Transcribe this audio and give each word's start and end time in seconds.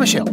Michelle. 0.00 0.26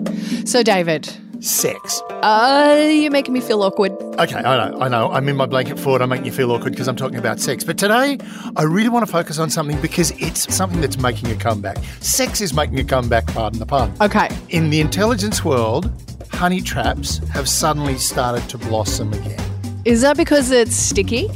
So, 0.45 0.63
David, 0.63 1.09
Sex. 1.39 2.01
uh, 2.23 2.89
you're 2.91 3.11
making 3.11 3.33
me 3.33 3.41
feel 3.41 3.61
awkward. 3.61 3.91
Okay, 4.19 4.37
I 4.37 4.69
know, 4.69 4.79
I 4.79 4.87
know. 4.87 5.11
I'm 5.11 5.29
in 5.29 5.35
my 5.35 5.45
blanket 5.45 5.77
fort. 5.79 6.01
I'm 6.01 6.09
making 6.09 6.25
you 6.25 6.31
feel 6.31 6.51
awkward 6.51 6.71
because 6.71 6.87
I'm 6.87 6.95
talking 6.95 7.19
about 7.19 7.39
sex. 7.39 7.63
But 7.63 7.77
today, 7.77 8.17
I 8.55 8.63
really 8.63 8.89
want 8.89 9.05
to 9.05 9.11
focus 9.11 9.37
on 9.37 9.49
something 9.51 9.79
because 9.81 10.11
it's 10.19 10.51
something 10.53 10.81
that's 10.81 10.97
making 10.97 11.29
a 11.31 11.35
comeback. 11.35 11.77
Sex 11.99 12.41
is 12.41 12.53
making 12.53 12.79
a 12.79 12.83
comeback, 12.83 13.27
pardon 13.27 13.59
the 13.59 13.65
pun. 13.67 13.93
Okay. 14.01 14.29
In 14.49 14.71
the 14.71 14.79
intelligence 14.79 15.45
world, 15.45 15.91
honey 16.31 16.61
traps 16.61 17.19
have 17.29 17.47
suddenly 17.47 17.97
started 17.97 18.49
to 18.49 18.57
blossom 18.57 19.13
again. 19.13 19.39
Is 19.85 20.01
that 20.01 20.17
because 20.17 20.49
it's 20.49 20.75
sticky? 20.75 21.29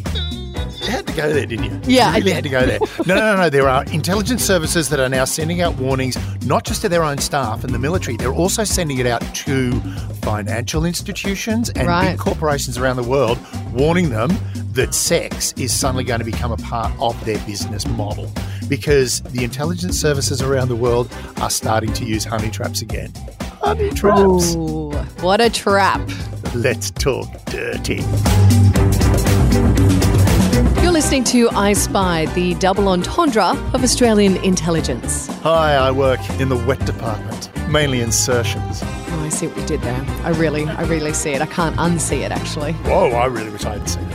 You 0.82 0.88
had 0.92 1.06
to 1.08 1.14
go 1.14 1.32
there, 1.32 1.46
didn't 1.46 1.66
you? 1.66 1.80
Yeah, 1.86 2.08
you 2.10 2.24
really 2.24 2.24
did. 2.24 2.34
had 2.36 2.44
to 2.44 2.50
go 2.50 2.66
there. 2.66 2.80
No, 3.06 3.16
no, 3.16 3.36
no, 3.36 3.36
no. 3.44 3.50
There 3.50 3.70
are 3.70 3.84
intelligence 3.86 4.44
services 4.44 4.90
that 4.90 5.00
are 5.00 5.10
now 5.10 5.26
sending 5.26 5.62
out 5.62 5.76
warnings, 5.78 6.18
not 6.46 6.64
just 6.66 6.82
to 6.82 6.90
their 6.90 7.04
own 7.04 7.18
staff 7.20 7.64
and 7.64 7.74
the 7.74 7.80
military. 7.80 8.18
They're 8.18 8.34
also 8.34 8.64
sending 8.64 8.98
it 8.98 9.06
out 9.06 9.22
to 9.36 9.80
financial 10.24 10.86
institutions 10.86 11.70
and 11.72 11.88
Right. 11.88 12.12
big 12.12 12.20
corporations 12.20 12.78
around 12.78 12.96
the 12.96 13.04
world, 13.04 13.38
warning 13.74 14.10
them 14.10 14.36
that 14.74 14.94
sex 14.96 15.54
is 15.58 15.72
suddenly 15.78 16.04
going 16.04 16.20
to 16.20 16.26
become 16.26 16.52
a 16.52 16.58
part 16.58 16.92
of 17.00 17.24
their 17.26 17.38
business 17.40 17.86
model 17.86 18.32
because 18.68 19.22
the 19.22 19.44
intelligence 19.44 20.00
services 20.00 20.42
around 20.42 20.70
the 20.70 20.76
world 20.76 21.12
are 21.42 21.50
starting 21.50 21.92
to 21.94 22.06
use 22.06 22.24
honey 22.24 22.50
traps 22.50 22.82
again. 22.82 23.12
Honey 23.62 23.90
traps. 23.92 24.56
Ooh, 24.56 24.92
what 25.22 25.42
a 25.42 25.50
trap. 25.50 26.02
Let's 26.56 26.90
talk 26.92 27.28
dirty. 27.46 28.02
Listening 31.12 31.50
to 31.50 31.50
I 31.58 31.74
Spy, 31.74 32.26
the 32.28 32.54
double 32.54 32.88
entendre 32.88 33.50
of 33.74 33.84
Australian 33.84 34.38
intelligence. 34.46 35.28
Hi, 35.42 35.76
I 35.76 35.92
work 35.92 36.22
in 36.40 36.48
the 36.48 36.56
wet 36.56 36.86
department, 36.86 37.52
mainly 37.68 38.00
insertions. 38.00 38.80
Oh, 38.82 39.20
I 39.22 39.28
see 39.28 39.48
what 39.48 39.58
you 39.58 39.66
did 39.66 39.82
there. 39.82 40.06
I 40.24 40.30
really, 40.30 40.64
I 40.70 40.84
really 40.84 41.12
see 41.12 41.32
it. 41.32 41.42
I 41.42 41.48
can't 41.48 41.76
unsee 41.76 42.24
it, 42.24 42.32
actually. 42.32 42.72
Whoa, 42.88 43.10
I 43.10 43.26
really 43.26 43.50
wish 43.50 43.66
I 43.66 43.78
had 43.78 43.90
seen 43.90 44.04
it. 44.04 44.14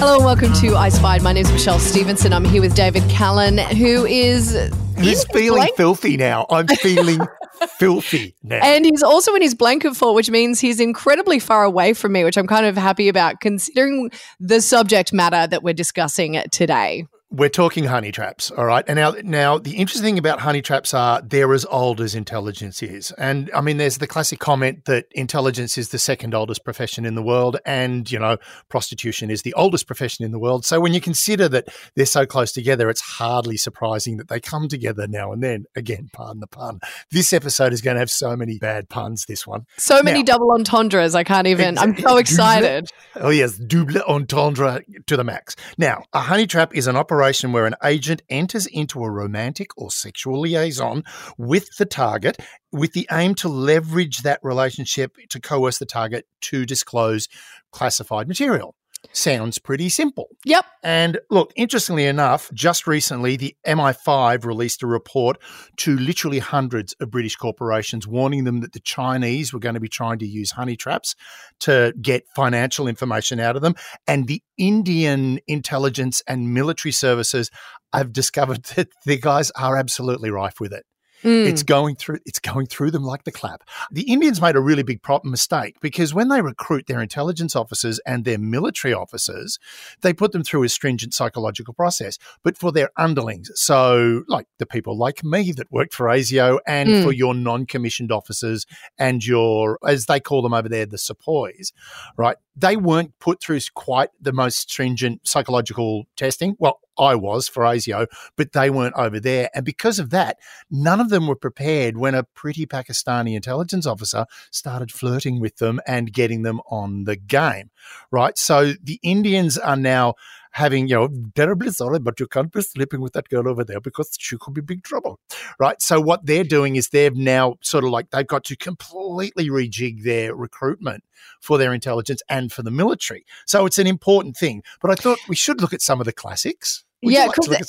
Hello 0.00 0.16
and 0.16 0.24
welcome 0.24 0.52
to 0.54 0.74
I 0.74 0.88
Spied. 0.88 1.22
My 1.22 1.32
name 1.32 1.46
is 1.46 1.52
Michelle 1.52 1.78
Stevenson. 1.78 2.32
I'm 2.32 2.44
here 2.44 2.60
with 2.60 2.74
David 2.74 3.08
Callan, 3.08 3.58
who 3.58 4.04
is. 4.04 4.52
He's 4.98 5.22
feeling 5.26 5.60
blank- 5.60 5.76
filthy 5.76 6.16
now. 6.16 6.44
I'm 6.50 6.66
feeling 6.66 7.20
filthy 7.70 8.34
now. 8.42 8.60
And 8.62 8.84
he's 8.84 9.02
also 9.02 9.34
in 9.34 9.42
his 9.42 9.54
blanket 9.54 9.96
fort, 9.96 10.14
which 10.14 10.30
means 10.30 10.60
he's 10.60 10.80
incredibly 10.80 11.38
far 11.38 11.64
away 11.64 11.94
from 11.94 12.12
me, 12.12 12.24
which 12.24 12.36
I'm 12.36 12.46
kind 12.46 12.66
of 12.66 12.76
happy 12.76 13.08
about 13.08 13.40
considering 13.40 14.10
the 14.40 14.60
subject 14.60 15.12
matter 15.12 15.46
that 15.46 15.62
we're 15.62 15.74
discussing 15.74 16.42
today. 16.50 17.06
We're 17.34 17.48
talking 17.48 17.84
honey 17.84 18.12
traps, 18.12 18.50
all 18.50 18.66
right? 18.66 18.84
And 18.86 18.96
now, 18.96 19.14
now 19.22 19.56
the 19.56 19.76
interesting 19.76 20.04
thing 20.04 20.18
about 20.18 20.40
honey 20.40 20.60
traps 20.60 20.92
are 20.92 21.22
they're 21.22 21.54
as 21.54 21.64
old 21.64 22.02
as 22.02 22.14
intelligence 22.14 22.82
is. 22.82 23.10
And 23.12 23.50
I 23.54 23.62
mean, 23.62 23.78
there's 23.78 23.96
the 23.96 24.06
classic 24.06 24.38
comment 24.38 24.84
that 24.84 25.06
intelligence 25.12 25.78
is 25.78 25.88
the 25.88 25.98
second 25.98 26.34
oldest 26.34 26.62
profession 26.62 27.06
in 27.06 27.14
the 27.14 27.22
world, 27.22 27.56
and 27.64 28.10
you 28.12 28.18
know, 28.18 28.36
prostitution 28.68 29.30
is 29.30 29.40
the 29.42 29.54
oldest 29.54 29.86
profession 29.86 30.26
in 30.26 30.30
the 30.30 30.38
world. 30.38 30.66
So 30.66 30.78
when 30.78 30.92
you 30.92 31.00
consider 31.00 31.48
that 31.48 31.68
they're 31.96 32.04
so 32.04 32.26
close 32.26 32.52
together, 32.52 32.90
it's 32.90 33.00
hardly 33.00 33.56
surprising 33.56 34.18
that 34.18 34.28
they 34.28 34.38
come 34.38 34.68
together 34.68 35.06
now 35.08 35.32
and 35.32 35.42
then. 35.42 35.64
Again, 35.74 36.10
pardon 36.12 36.40
the 36.40 36.46
pun. 36.46 36.80
This 37.10 37.32
episode 37.32 37.72
is 37.72 37.80
going 37.80 37.94
to 37.94 38.00
have 38.00 38.10
so 38.10 38.36
many 38.36 38.58
bad 38.58 38.90
puns. 38.90 39.24
This 39.24 39.46
one. 39.46 39.64
So 39.78 40.02
many 40.02 40.18
Now- 40.18 40.34
double 40.34 40.50
entendres. 40.52 41.14
I 41.14 41.24
can't 41.24 41.46
even. 41.46 41.78
I'm 41.78 41.96
so 41.98 42.18
excited. 42.18 42.90
Oh, 43.16 43.30
yes, 43.30 43.56
double 43.56 44.02
entendre 44.02 44.82
to 45.06 45.16
the 45.16 45.24
max. 45.24 45.56
Now, 45.78 46.04
a 46.12 46.20
honey 46.20 46.46
trap 46.46 46.74
is 46.74 46.86
an 46.86 46.96
operation 46.96 47.21
where 47.52 47.66
an 47.66 47.76
agent 47.84 48.22
enters 48.28 48.66
into 48.66 49.02
a 49.02 49.10
romantic 49.10 49.68
or 49.76 49.90
sexual 49.90 50.40
liaison 50.40 51.04
with 51.38 51.68
the 51.78 51.86
target 51.86 52.36
with 52.72 52.92
the 52.92 53.06
aim 53.12 53.34
to 53.36 53.48
leverage 53.48 54.18
that 54.22 54.40
relationship 54.42 55.16
to 55.28 55.40
coerce 55.40 55.78
the 55.78 55.86
target 55.86 56.26
to 56.40 56.64
disclose 56.64 57.28
classified 57.70 58.28
material. 58.28 58.74
Sounds 59.12 59.58
pretty 59.58 59.88
simple. 59.88 60.28
Yep. 60.44 60.64
And 60.82 61.18
look, 61.28 61.52
interestingly 61.56 62.06
enough, 62.06 62.50
just 62.54 62.86
recently, 62.86 63.36
the 63.36 63.56
MI5 63.66 64.44
released 64.44 64.82
a 64.82 64.86
report 64.86 65.38
to 65.78 65.96
literally 65.98 66.38
hundreds 66.38 66.92
of 66.94 67.10
British 67.10 67.36
corporations 67.36 68.06
warning 68.06 68.44
them 68.44 68.60
that 68.60 68.72
the 68.72 68.80
Chinese 68.80 69.52
were 69.52 69.58
going 69.58 69.74
to 69.74 69.80
be 69.80 69.88
trying 69.88 70.18
to 70.20 70.26
use 70.26 70.52
honey 70.52 70.76
traps 70.76 71.14
to 71.60 71.92
get 72.00 72.24
financial 72.34 72.86
information 72.86 73.40
out 73.40 73.56
of 73.56 73.62
them. 73.62 73.74
And 74.06 74.28
the 74.28 74.42
Indian 74.56 75.40
intelligence 75.46 76.22
and 76.26 76.54
military 76.54 76.92
services 76.92 77.50
have 77.92 78.12
discovered 78.12 78.62
that 78.76 78.88
the 79.04 79.18
guys 79.18 79.50
are 79.52 79.76
absolutely 79.76 80.30
rife 80.30 80.60
with 80.60 80.72
it. 80.72 80.84
Mm. 81.22 81.46
It's 81.46 81.62
going 81.62 81.96
through 81.96 82.18
it's 82.26 82.38
going 82.38 82.66
through 82.66 82.90
them 82.90 83.04
like 83.04 83.24
the 83.24 83.32
clap. 83.32 83.62
The 83.90 84.02
Indians 84.02 84.40
made 84.40 84.56
a 84.56 84.60
really 84.60 84.82
big 84.82 85.02
prop 85.02 85.24
mistake 85.24 85.76
because 85.80 86.12
when 86.14 86.28
they 86.28 86.40
recruit 86.42 86.86
their 86.86 87.00
intelligence 87.00 87.54
officers 87.56 87.98
and 88.06 88.24
their 88.24 88.38
military 88.38 88.92
officers, 88.92 89.58
they 90.00 90.12
put 90.12 90.32
them 90.32 90.42
through 90.42 90.64
a 90.64 90.68
stringent 90.68 91.14
psychological 91.14 91.74
process. 91.74 92.18
But 92.42 92.58
for 92.58 92.72
their 92.72 92.90
underlings, 92.96 93.50
so 93.54 94.24
like 94.28 94.46
the 94.58 94.66
people 94.66 94.96
like 94.96 95.22
me 95.22 95.52
that 95.52 95.70
worked 95.70 95.94
for 95.94 96.06
ASIO 96.06 96.58
and 96.66 96.88
Mm. 96.92 97.04
for 97.04 97.12
your 97.12 97.34
non-commissioned 97.34 98.10
officers 98.10 98.66
and 98.98 99.24
your 99.24 99.78
as 99.86 100.06
they 100.06 100.20
call 100.20 100.42
them 100.42 100.52
over 100.52 100.68
there, 100.68 100.84
the 100.86 100.98
sepoys, 100.98 101.72
right? 102.16 102.36
They 102.56 102.76
weren't 102.76 103.18
put 103.18 103.40
through 103.40 103.60
quite 103.74 104.10
the 104.20 104.32
most 104.32 104.70
stringent 104.70 105.26
psychological 105.26 106.04
testing. 106.16 106.56
Well, 106.58 106.80
I 106.98 107.14
was 107.14 107.48
for 107.48 107.62
ASIO, 107.62 108.06
but 108.36 108.52
they 108.52 108.70
weren't 108.70 108.94
over 108.96 109.18
there. 109.18 109.48
And 109.54 109.64
because 109.64 109.98
of 109.98 110.10
that, 110.10 110.38
none 110.70 111.00
of 111.00 111.08
them 111.08 111.26
were 111.26 111.36
prepared 111.36 111.96
when 111.96 112.14
a 112.14 112.24
pretty 112.24 112.66
Pakistani 112.66 113.34
intelligence 113.34 113.86
officer 113.86 114.26
started 114.50 114.92
flirting 114.92 115.40
with 115.40 115.56
them 115.56 115.80
and 115.86 116.12
getting 116.12 116.42
them 116.42 116.60
on 116.70 117.04
the 117.04 117.16
game, 117.16 117.70
right? 118.10 118.36
So 118.36 118.74
the 118.82 119.00
Indians 119.02 119.58
are 119.58 119.76
now 119.76 120.14
having, 120.52 120.86
you 120.88 120.94
know, 120.94 121.08
terribly 121.34 121.70
sorry, 121.70 121.98
but 121.98 122.20
you 122.20 122.26
can't 122.26 122.52
be 122.52 122.60
sleeping 122.60 123.00
with 123.00 123.12
that 123.14 123.28
girl 123.28 123.48
over 123.48 123.64
there 123.64 123.80
because 123.80 124.10
she 124.18 124.36
could 124.38 124.54
be 124.54 124.60
big 124.60 124.82
trouble, 124.82 125.18
right? 125.58 125.80
So 125.82 126.00
what 126.00 126.26
they're 126.26 126.44
doing 126.44 126.76
is 126.76 126.88
they've 126.88 127.14
now 127.14 127.56
sort 127.62 127.84
of 127.84 127.90
like 127.90 128.10
they've 128.10 128.26
got 128.26 128.44
to 128.44 128.56
completely 128.56 129.48
rejig 129.48 130.04
their 130.04 130.34
recruitment 130.34 131.04
for 131.40 131.58
their 131.58 131.72
intelligence 131.72 132.22
and 132.28 132.52
for 132.52 132.62
the 132.62 132.70
military. 132.70 133.24
So 133.46 133.66
it's 133.66 133.78
an 133.78 133.86
important 133.86 134.36
thing. 134.36 134.62
But 134.80 134.90
I 134.90 134.94
thought 134.94 135.18
we 135.28 135.36
should 135.36 135.60
look 135.60 135.72
at 135.72 135.82
some 135.82 136.00
of 136.00 136.06
the 136.06 136.12
classics. 136.12 136.84
Would 137.02 137.14
Yeah, 137.14 137.26
like 137.26 137.62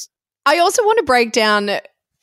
I 0.45 0.59
also 0.59 0.83
want 0.83 0.97
to 0.97 1.03
break 1.03 1.31
down 1.31 1.69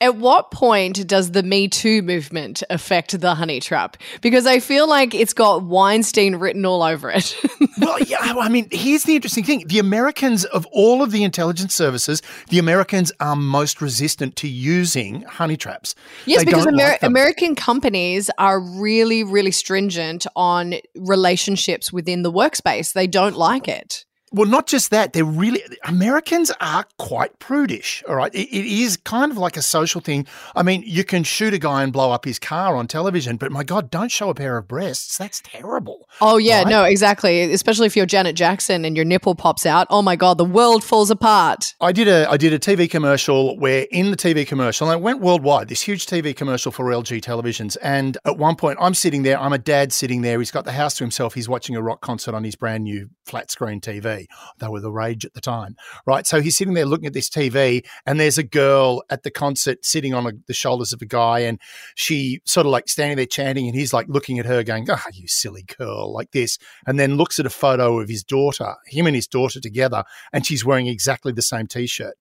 at 0.01 0.17
what 0.17 0.51
point 0.51 1.07
does 1.07 1.33
the 1.33 1.43
Me 1.43 1.69
Too 1.69 2.03
movement 2.03 2.63
affect 2.71 3.21
the 3.21 3.35
honey 3.35 3.61
trap? 3.61 3.97
Because 4.21 4.47
I 4.47 4.59
feel 4.59 4.89
like 4.89 5.15
it's 5.15 5.33
got 5.35 5.63
Weinstein 5.65 6.37
written 6.37 6.65
all 6.65 6.83
over 6.83 7.11
it. 7.11 7.37
well, 7.81 7.99
yeah, 8.01 8.19
I 8.21 8.49
mean, 8.49 8.69
here's 8.71 9.05
the 9.05 9.15
interesting 9.15 9.45
thing. 9.45 9.65
The 9.67 9.79
Americans, 9.79 10.45
of 10.47 10.67
all 10.73 11.03
of 11.03 11.11
the 11.11 11.23
intelligence 11.23 11.75
services, 11.75 12.23
the 12.49 12.59
Americans 12.59 13.13
are 13.21 13.37
most 13.37 13.83
resistant 13.83 14.37
to 14.37 14.49
using 14.49 15.23
honey 15.23 15.57
traps. 15.57 15.95
yes, 16.25 16.41
They 16.41 16.45
because 16.47 16.67
Amer- 16.67 16.77
like. 16.77 17.03
American 17.03 17.55
companies 17.55 18.31
are 18.39 18.59
really, 18.61 19.23
really 19.23 19.51
stringent 19.53 20.27
on 20.35 20.75
relationships 20.97 21.93
within 21.93 22.23
the 22.23 22.33
workspace. 22.33 22.93
They 22.93 23.07
don't 23.07 23.37
like 23.37 23.69
it. 23.69 24.05
Well, 24.33 24.49
not 24.49 24.67
just 24.67 24.91
that, 24.93 25.13
they're 25.13 25.25
really, 25.25 25.63
Americans 25.85 26.53
are 26.61 26.85
quite 26.99 27.39
prudish, 27.41 28.03
all 28.09 28.15
right? 28.15 28.33
It, 28.35 28.49
it 28.49 28.65
is 28.65 28.97
kind 28.97 29.33
of 29.33 29.39
like 29.39 29.57
a 29.57 29.63
social 29.63 30.01
thing. 30.01 30.27
I 30.55 30.63
mean, 30.63 30.83
you 30.87 31.03
can 31.05 31.25
shoot 31.25 31.53
a 31.53 31.59
guy 31.59 31.83
and 31.83 31.93
blow 31.93 32.13
up 32.13 32.25
his 32.25 32.39
car 32.39 32.77
on 32.77 32.87
television, 32.87 33.37
but 33.37 33.51
my 33.51 33.65
God, 33.65 33.91
don't 33.91 34.11
show 34.11 34.31
a 34.31 34.35
pair 34.35 34.57
of 34.57 34.69
breasts. 34.69 35.19
That's 35.19 35.41
terrible. 35.45 36.09
Oh 36.21 36.37
yeah, 36.39 36.59
Right? 36.63 36.69
no, 36.69 36.85
exactly. 36.85 37.53
Especially 37.53 37.87
if 37.87 37.97
you're 37.97 38.07
Janet 38.07 38.37
Jackson 38.37 38.85
and 38.85 38.95
your 38.97 39.05
nipple 39.05 39.35
pops 39.35 39.67
out. 39.67 39.87
Oh 39.91 40.03
my 40.03 40.17
god, 40.17 40.39
the 40.39 40.45
world 40.45 40.85
falls 40.85 41.11
apart. 41.11 41.75
I 41.81 41.93
did 41.93 42.07
a 42.09 42.29
I 42.31 42.37
did 42.37 42.53
a 42.53 42.59
TV 42.59 42.89
commercial 42.91 43.59
where 43.59 43.87
in 43.91 44.11
the 44.11 44.17
TV 44.17 44.47
commercial, 44.47 44.89
and 44.91 44.99
it 45.01 45.03
went 45.03 45.21
worldwide, 45.21 45.69
this 45.69 45.83
huge 45.83 46.07
TV 46.07 46.35
commercial 46.37 46.71
for 46.73 46.85
LG 46.85 47.21
televisions. 47.23 47.77
And 47.83 48.17
at 48.25 48.37
one 48.39 48.57
point 48.57 48.79
I'm 48.81 48.95
sitting 48.95 49.23
there, 49.23 49.39
I'm 49.41 49.53
a 49.53 49.59
dad 49.59 49.93
sitting 49.93 50.23
there, 50.23 50.39
he's 50.39 50.51
got 50.51 50.65
the 50.65 50.73
house 50.73 50.95
to 50.99 51.05
himself, 51.05 51.35
he's 51.35 51.49
watching 51.49 51.75
a 51.77 51.83
rock 51.83 52.01
concert 52.01 52.35
on 52.35 52.45
his 52.45 52.55
brand 52.57 52.85
new 52.85 53.09
flat 53.25 53.51
screen 53.51 53.81
TV. 53.81 54.20
They 54.59 54.69
were 54.69 54.81
the 54.81 54.93
rage 54.93 55.25
at 55.25 55.35
the 55.35 55.41
time. 55.41 55.77
Right. 56.07 56.27
So 56.27 56.41
he's 56.41 56.57
sitting 56.57 56.75
there 56.75 56.87
looking 56.87 57.07
at 57.07 57.13
this 57.13 57.31
TV, 57.31 57.85
and 58.07 58.19
there's 58.19 58.39
a 58.39 58.43
girl 58.43 59.03
at 59.11 59.23
the 59.23 59.31
concert 59.31 59.85
sitting 59.85 60.15
on 60.15 60.27
a, 60.27 60.33
the 60.47 60.55
shoulders 60.55 60.93
of 60.93 61.03
a 61.03 61.07
guy, 61.07 61.41
and 61.41 61.61
she 61.95 62.41
sort 62.45 62.67
of 62.67 62.73
like 62.73 62.89
standing 62.89 63.17
there 63.17 63.27
chanting, 63.27 63.67
and 63.67 63.77
he's 63.77 63.93
like 63.93 64.07
looking 64.09 64.39
at 64.39 64.47
her, 64.47 64.63
going, 64.63 64.87
Oh, 64.89 65.03
you 65.13 65.29
silly 65.29 65.65
girl, 65.79 66.13
like 66.13 66.33
this. 66.33 66.59
And 66.87 66.99
then 66.99 67.17
looks 67.17 67.39
at 67.39 67.47
a 67.47 67.51
photo 67.51 68.01
of 68.01 68.09
his 68.09 68.25
daughter, 68.25 68.75
him 68.87 69.07
and 69.07 69.17
his 69.17 69.27
daughter 69.27 69.61
together, 69.61 70.05
and 70.33 70.47
she's 70.47 70.65
wearing 70.65 70.87
exactly 70.87 71.33
the 71.33 71.43
same 71.43 71.67
t 71.67 71.87
shirt. 71.87 72.15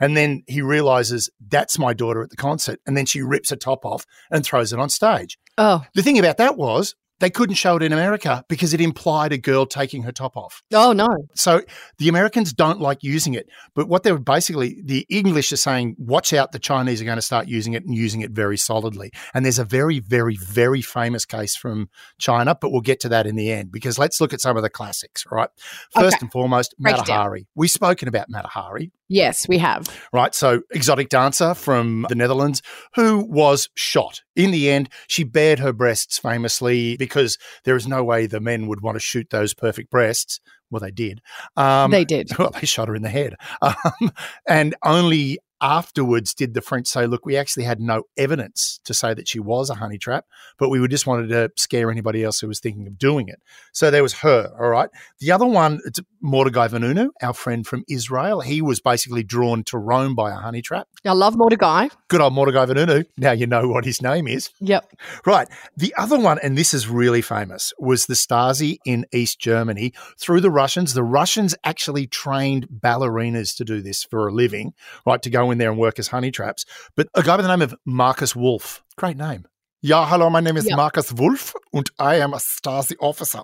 And 0.00 0.16
then 0.16 0.42
he 0.46 0.62
realizes 0.62 1.30
that's 1.48 1.78
my 1.78 1.92
daughter 1.92 2.22
at 2.22 2.30
the 2.30 2.36
concert. 2.36 2.80
And 2.86 2.96
then 2.96 3.06
she 3.06 3.22
rips 3.22 3.50
her 3.50 3.56
top 3.56 3.84
off 3.84 4.06
and 4.30 4.44
throws 4.44 4.72
it 4.72 4.78
on 4.78 4.88
stage. 4.88 5.38
Oh, 5.58 5.84
The 5.94 6.02
thing 6.02 6.18
about 6.18 6.38
that 6.38 6.56
was 6.56 6.94
they 7.22 7.30
couldn't 7.30 7.54
show 7.54 7.76
it 7.76 7.84
in 7.84 7.92
America 7.92 8.44
because 8.48 8.74
it 8.74 8.80
implied 8.80 9.32
a 9.32 9.38
girl 9.38 9.64
taking 9.64 10.02
her 10.02 10.10
top 10.10 10.36
off. 10.36 10.60
Oh 10.74 10.92
no. 10.92 11.06
So 11.36 11.62
the 11.98 12.08
Americans 12.08 12.52
don't 12.52 12.80
like 12.80 13.04
using 13.04 13.34
it. 13.34 13.48
But 13.76 13.86
what 13.86 14.02
they're 14.02 14.18
basically, 14.18 14.82
the 14.84 15.06
English 15.08 15.52
are 15.52 15.56
saying, 15.56 15.94
watch 15.98 16.32
out, 16.32 16.50
the 16.50 16.58
Chinese 16.58 17.00
are 17.00 17.04
going 17.04 17.18
to 17.18 17.22
start 17.22 17.46
using 17.46 17.74
it 17.74 17.84
and 17.84 17.94
using 17.94 18.22
it 18.22 18.32
very 18.32 18.56
solidly. 18.56 19.12
And 19.34 19.44
there's 19.44 19.60
a 19.60 19.64
very, 19.64 20.00
very, 20.00 20.36
very 20.36 20.82
famous 20.82 21.24
case 21.24 21.54
from 21.54 21.88
China, 22.18 22.56
but 22.60 22.72
we'll 22.72 22.80
get 22.80 22.98
to 23.00 23.08
that 23.10 23.24
in 23.24 23.36
the 23.36 23.52
end 23.52 23.70
because 23.70 24.00
let's 24.00 24.20
look 24.20 24.32
at 24.32 24.40
some 24.40 24.56
of 24.56 24.64
the 24.64 24.70
classics, 24.70 25.24
right? 25.30 25.48
First 25.92 26.16
Okay. 26.16 26.16
and 26.22 26.32
foremost. 26.32 26.74
Mata 26.80 27.04
Hari. 27.12 27.46
We've 27.54 27.70
spoken 27.70 28.08
about 28.08 28.30
Mata 28.30 28.48
Hari 28.48 28.90
Yes, 29.12 29.46
we 29.46 29.58
have. 29.58 29.86
right? 30.10 30.34
So, 30.34 30.62
exotic 30.70 31.10
dancer 31.10 31.52
from 31.52 32.06
the 32.08 32.14
Netherlands 32.14 32.62
who 32.94 33.26
was 33.28 33.68
shot. 33.74 34.22
In 34.34 34.52
the 34.52 34.70
end, 34.70 34.88
she 35.06 35.22
bared 35.22 35.58
her 35.58 35.74
breasts 35.74 36.18
famously 36.18 36.96
because 36.96 37.36
there 37.64 37.76
is 37.76 37.86
no 37.86 38.02
way 38.02 38.26
the 38.26 38.40
men 38.40 38.68
would 38.68 38.80
want 38.80 38.96
to 38.96 39.00
shoot 39.00 39.28
those 39.28 39.52
perfect 39.52 39.90
breasts. 39.90 40.40
Well, 40.70 40.80
they 40.80 40.90
did. 40.90 41.20
Um, 41.58 41.90
they 41.90 42.06
did. 42.06 42.30
well, 42.38 42.52
they 42.58 42.66
shot 42.66 42.88
her 42.88 42.94
in 42.94 43.02
the 43.02 43.10
head. 43.10 43.34
Um, 43.60 44.12
and 44.48 44.74
only 44.82 45.38
afterwards 45.62 46.34
did 46.34 46.54
the 46.54 46.60
French 46.60 46.88
say, 46.88 47.06
look, 47.06 47.24
we 47.24 47.36
actually 47.36 47.62
had 47.64 47.80
no 47.80 48.02
evidence 48.16 48.80
to 48.84 48.92
say 48.92 49.14
that 49.14 49.28
she 49.28 49.38
was 49.38 49.70
a 49.70 49.74
honey 49.74 49.96
trap, 49.96 50.26
but 50.58 50.68
we 50.68 50.86
just 50.88 51.06
wanted 51.06 51.28
to 51.28 51.50
scare 51.56 51.90
anybody 51.90 52.24
else 52.24 52.40
who 52.40 52.48
was 52.48 52.60
thinking 52.60 52.86
of 52.86 52.98
doing 52.98 53.28
it. 53.28 53.40
So 53.72 53.90
there 53.90 54.02
was 54.02 54.14
her, 54.14 54.52
all 54.60 54.68
right. 54.68 54.90
The 55.20 55.30
other 55.30 55.46
one, 55.46 55.80
it's 55.86 56.00
Mordecai 56.20 56.68
Vanunu, 56.68 57.08
our 57.22 57.32
friend 57.32 57.66
from 57.66 57.84
Israel. 57.88 58.40
He 58.40 58.60
was 58.60 58.80
basically 58.80 59.22
drawn 59.22 59.62
to 59.64 59.78
Rome 59.78 60.14
by 60.14 60.32
a 60.32 60.34
honey 60.34 60.62
trap. 60.62 60.88
I 61.04 61.12
love 61.12 61.36
Mordecai. 61.36 61.88
Good 62.08 62.20
old 62.20 62.34
Mordecai 62.34 62.66
Vanunu. 62.66 63.06
Now 63.16 63.32
you 63.32 63.46
know 63.46 63.68
what 63.68 63.84
his 63.84 64.02
name 64.02 64.26
is. 64.26 64.50
Yep. 64.60 64.92
Right. 65.24 65.48
The 65.76 65.94
other 65.96 66.18
one, 66.18 66.38
and 66.42 66.58
this 66.58 66.74
is 66.74 66.88
really 66.88 67.22
famous, 67.22 67.72
was 67.78 68.06
the 68.06 68.14
Stasi 68.14 68.78
in 68.84 69.06
East 69.12 69.38
Germany 69.38 69.92
through 70.18 70.40
the 70.40 70.50
Russians. 70.50 70.94
The 70.94 71.04
Russians 71.04 71.54
actually 71.62 72.08
trained 72.08 72.68
ballerinas 72.68 73.56
to 73.56 73.64
do 73.64 73.80
this 73.80 74.02
for 74.02 74.26
a 74.26 74.32
living, 74.32 74.74
right? 75.06 75.22
To 75.22 75.30
go 75.30 75.51
in 75.52 75.58
there 75.58 75.70
and 75.70 75.78
work 75.78 75.98
as 75.98 76.08
honey 76.08 76.30
traps. 76.30 76.64
But 76.96 77.08
a 77.14 77.22
guy 77.22 77.36
by 77.36 77.42
the 77.42 77.48
name 77.48 77.62
of 77.62 77.74
Markus 77.84 78.34
Wolf, 78.34 78.82
great 78.96 79.16
name. 79.16 79.46
Yeah, 79.84 80.08
hello, 80.08 80.30
my 80.30 80.38
name 80.38 80.56
is 80.56 80.68
Yeah. 80.68 80.76
Markus 80.76 81.12
Wolf 81.12 81.54
and 81.72 81.90
I 81.98 82.14
am 82.14 82.32
a 82.34 82.36
Stasi 82.36 82.94
officer. 83.00 83.42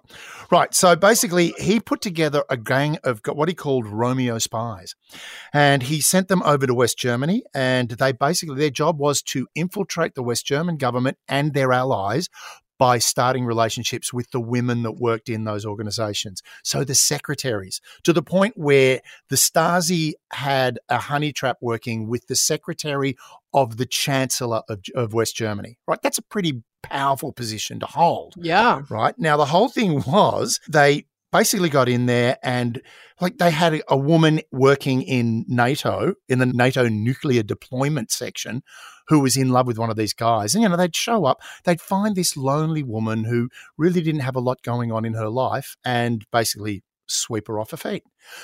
Right. 0.53 0.73
So 0.73 0.95
basically, 0.95 1.53
he 1.59 1.81
put 1.81 2.01
together 2.01 2.45
a 2.49 2.57
gang 2.57 2.97
of 3.03 3.21
what 3.27 3.49
he 3.49 3.57
called 3.57 3.87
Romeo 3.87 4.39
spies 4.39 4.95
and 5.53 5.83
he 5.83 6.01
sent 6.01 6.29
them 6.29 6.45
over 6.45 6.65
to 6.65 6.75
West 6.75 6.97
Germany. 6.97 7.43
And 7.55 7.89
they 7.89 8.13
basically, 8.13 8.55
their 8.55 8.71
job 8.71 9.01
was 9.01 9.21
to 9.23 9.49
infiltrate 9.57 10.15
the 10.15 10.23
West 10.23 10.47
German 10.47 10.77
government 10.77 11.19
and 11.27 11.55
their 11.55 11.73
allies 11.73 12.29
by 12.79 12.99
starting 12.99 13.45
relationships 13.45 14.13
with 14.13 14.31
the 14.31 14.41
women 14.41 14.83
that 14.85 14.93
worked 14.93 15.29
in 15.29 15.45
those 15.45 15.67
organizations. 15.67 16.43
So 16.63 16.85
the 16.85 16.95
secretaries, 16.95 17.81
to 18.05 18.13
the 18.13 18.23
point 18.23 18.55
where 18.57 19.01
the 19.29 19.37
Stasi 19.37 20.13
had 20.33 20.79
a 20.89 20.99
honey 20.99 21.33
trap 21.33 21.59
working 21.61 22.09
with 22.09 22.27
the 22.29 22.37
secretary 22.37 23.17
of 23.53 23.77
the 23.77 23.87
Chancellor 23.87 24.63
of, 24.69 24.81
of 24.95 25.13
West 25.13 25.37
Germany, 25.37 25.79
right? 25.87 26.01
That's 26.03 26.19
a 26.19 26.23
pretty 26.23 26.63
powerful 26.83 27.33
position 27.33 27.81
to 27.81 27.87
hold 27.87 28.35
Yeah. 28.37 28.83
right? 28.89 29.15
Now, 29.19 29.37
the 29.37 29.47
whole 29.47 29.69
thing 29.69 30.03
was 30.07 30.61
they 30.69 31.07
basically 31.33 31.69
got 31.69 31.89
in 31.89 32.07
there 32.07 32.39
and 32.43 32.81
like 33.21 33.39
they 33.39 33.51
had 33.51 33.81
a 33.89 33.97
woman 33.97 34.41
working 34.53 35.03
in 35.03 35.45
NATO, 35.49 36.15
in 36.29 36.39
the 36.39 36.47
NATO 36.47 36.89
nuclear 36.89 37.43
deployment 37.43 38.11
section, 38.11 38.63
who 39.09 39.21
was 39.21 39.37
in 39.37 39.49
love 39.49 39.67
with 39.67 39.79
one 39.79 39.91
of 39.91 39.97
these 39.97 40.15
guys. 40.15 40.55
And, 40.55 40.63
you 40.63 40.69
know, 40.69 40.77
they'd 40.77 40.95
show 40.95 41.25
up, 41.25 41.39
they'd 41.65 41.81
find 41.81 42.15
this 42.15 42.37
lonely 42.37 42.83
woman 42.83 43.25
who 43.25 43.49
really 43.77 44.01
didn't 44.03 44.21
have 44.21 44.37
a 44.37 44.41
lot 44.41 44.63
going 44.63 44.93
on 44.93 45.05
in 45.05 45.15
her 45.15 45.29
life 45.29 45.77
and 45.85 46.25
basically 46.31 46.83
sweep 47.07 47.49
her 47.49 47.59
off 47.59 47.71
her 47.73 47.77
feet 47.77 48.03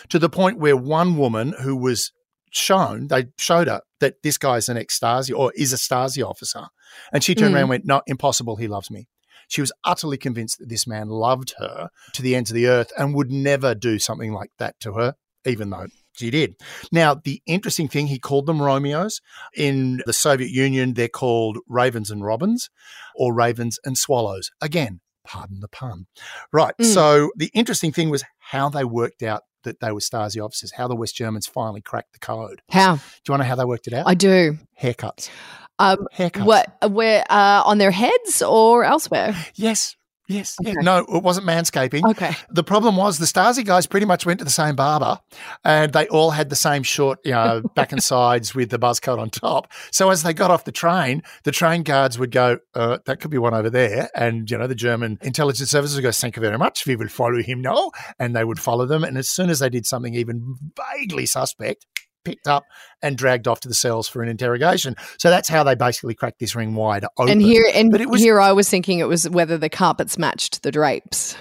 to 0.09 0.19
the 0.19 0.31
point 0.31 0.59
where 0.59 0.77
one 0.77 1.17
woman 1.17 1.55
who 1.63 1.77
was 1.77 2.13
shown, 2.51 3.09
they 3.09 3.27
showed 3.39 3.69
her 3.69 3.83
that 4.01 4.23
this 4.23 4.39
guy's 4.39 4.69
an 4.69 4.77
ex 4.77 4.99
Stasi 4.99 5.37
or 5.37 5.53
is 5.55 5.73
a 5.73 5.77
Stasi 5.77 6.25
officer. 6.27 6.67
And 7.13 7.23
she 7.23 7.35
turned 7.35 7.53
Mm. 7.53 7.55
around 7.55 7.61
and 7.63 7.69
went, 7.71 7.85
No, 7.87 8.03
impossible. 8.07 8.57
He 8.57 8.69
loves 8.69 8.91
me. 8.91 9.07
She 9.55 9.61
was 9.61 9.71
utterly 9.85 10.19
convinced 10.19 10.59
that 10.59 10.69
this 10.69 10.85
man 10.85 11.09
loved 11.09 11.55
her 11.59 11.89
to 12.15 12.23
the 12.23 12.35
ends 12.35 12.51
of 12.51 12.57
the 12.57 12.67
earth 12.67 12.91
and 12.99 13.15
would 13.15 13.31
never 13.31 13.73
do 13.73 14.01
something 14.01 14.33
like 14.33 14.51
that 14.59 14.81
to 14.81 14.95
her, 14.95 15.15
even 15.45 15.71
though 15.71 15.87
she 16.15 16.29
did. 16.31 16.57
Now, 16.91 17.15
the 17.15 17.41
interesting 17.47 17.87
thing, 17.87 18.09
he 18.09 18.19
called 18.19 18.47
them 18.47 18.61
Romeos. 18.61 19.21
In 19.57 20.03
the 20.07 20.13
Soviet 20.13 20.51
Union, 20.51 20.95
they're 20.95 21.07
called 21.07 21.59
ravens 21.69 22.11
and 22.11 22.25
robins 22.25 22.69
or 23.15 23.33
ravens 23.33 23.79
and 23.85 23.97
swallows. 23.97 24.51
Again, 24.61 25.01
pardon 25.25 25.61
the 25.61 25.69
pun. 25.69 26.07
Right. 26.53 26.75
Mm. 26.81 26.87
So 26.87 27.31
the 27.37 27.53
interesting 27.55 27.93
thing 27.93 28.11
was 28.11 28.25
how 28.39 28.69
they 28.71 28.85
worked 28.85 29.23
out 29.23 29.43
that 29.63 29.79
they 29.79 29.93
were 29.93 30.01
Stasi 30.01 30.45
officers, 30.45 30.73
how 30.73 30.89
the 30.89 30.97
West 30.97 31.15
Germans 31.15 31.47
finally 31.47 31.81
cracked 31.81 32.13
the 32.13 32.19
code. 32.19 32.61
How? 32.71 32.97
Do 32.97 33.03
you 33.29 33.33
want 33.33 33.43
to 33.43 33.45
know 33.45 33.49
how 33.51 33.55
they 33.55 33.65
worked 33.65 33.87
it 33.87 33.95
out? 33.95 34.09
I 34.09 34.15
do. 34.15 34.59
Haircuts. 34.83 35.31
Um, 35.79 36.07
Haircuts. 36.15 36.45
what? 36.45 36.91
Where? 36.91 37.25
Uh, 37.29 37.63
on 37.65 37.79
their 37.79 37.91
heads 37.91 38.43
or 38.43 38.85
elsewhere? 38.85 39.35
Yes. 39.55 39.97
Yes. 40.27 40.57
yeah. 40.63 40.73
No, 40.81 40.99
it 41.01 41.23
wasn't 41.23 41.47
manscaping. 41.47 42.09
Okay. 42.13 42.35
The 42.49 42.65
problem 42.65 42.97
was 42.97 43.19
the 43.19 43.27
Stasi 43.27 43.65
guys 43.65 43.87
pretty 43.87 44.07
much 44.07 44.25
went 44.25 44.39
to 44.39 44.45
the 44.45 44.51
same 44.51 44.75
barber 44.75 45.19
and 45.65 45.93
they 45.93 46.09
all 46.09 46.31
had 46.31 46.49
the 46.49 46.57
same 46.57 46.83
short, 46.83 47.19
you 47.25 47.33
know, 47.33 47.61
back 47.75 47.93
and 47.93 48.03
sides 48.03 48.55
with 48.55 48.71
the 48.71 48.79
buzz 48.79 49.01
cut 49.01 49.19
on 49.19 49.29
top. 49.29 49.71
So 49.91 50.09
as 50.11 50.23
they 50.23 50.33
got 50.33 50.51
off 50.51 50.65
the 50.65 50.73
train, 50.73 51.23
the 51.43 51.53
train 51.53 51.83
guards 51.83 52.19
would 52.19 52.31
go, 52.31 52.59
uh, 52.75 52.99
that 53.05 53.21
could 53.21 53.31
be 53.31 53.39
one 53.39 53.53
over 53.53 53.69
there. 53.69 54.09
And, 54.15 54.51
you 54.51 54.57
know, 54.57 54.67
the 54.67 54.75
German 54.75 55.19
intelligence 55.21 55.71
services 55.71 55.97
would 55.97 56.03
go, 56.03 56.11
thank 56.11 56.37
you 56.37 56.41
very 56.41 56.57
much. 56.57 56.87
We 56.87 56.97
will 56.97 57.09
follow 57.09 57.43
him 57.43 57.61
now. 57.61 57.91
And 58.19 58.35
they 58.35 58.45
would 58.45 58.59
follow 58.59 58.87
them. 58.87 59.05
And 59.05 59.19
as 59.19 59.29
soon 59.29 59.51
as 59.51 59.59
they 59.59 59.69
did 59.69 59.85
something 59.85 60.15
even 60.15 60.57
vaguely 60.75 61.27
suspect, 61.27 61.85
picked 62.25 62.47
up 62.47 62.65
and 63.03 63.17
dragged 63.17 63.47
off 63.47 63.61
to 63.61 63.69
the 63.69 63.75
cells 63.75 64.09
for 64.09 64.23
an 64.23 64.29
interrogation. 64.29 64.97
So 65.19 65.31
that's 65.31 65.49
how 65.49 65.63
they 65.63 65.75
basically 65.75 66.15
cracked 66.15 66.39
this 66.41 66.55
ring 66.57 66.75
wide 66.75 67.05
open. 67.19 67.31
And 67.33 67.43
here, 67.43 67.67
and 67.75 67.91
But 67.91 68.01
it 68.01 68.09
was- 68.09 68.21
here, 68.21 68.41
I 68.41 68.53
was 68.53 68.69
thinking 68.69 68.99
it 68.99 69.09
was 69.09 69.29
whether 69.29 69.59
the 69.59 69.69
carpets 69.69 70.19
matched 70.19 70.63
the 70.63 70.73
drapes. 70.73 71.37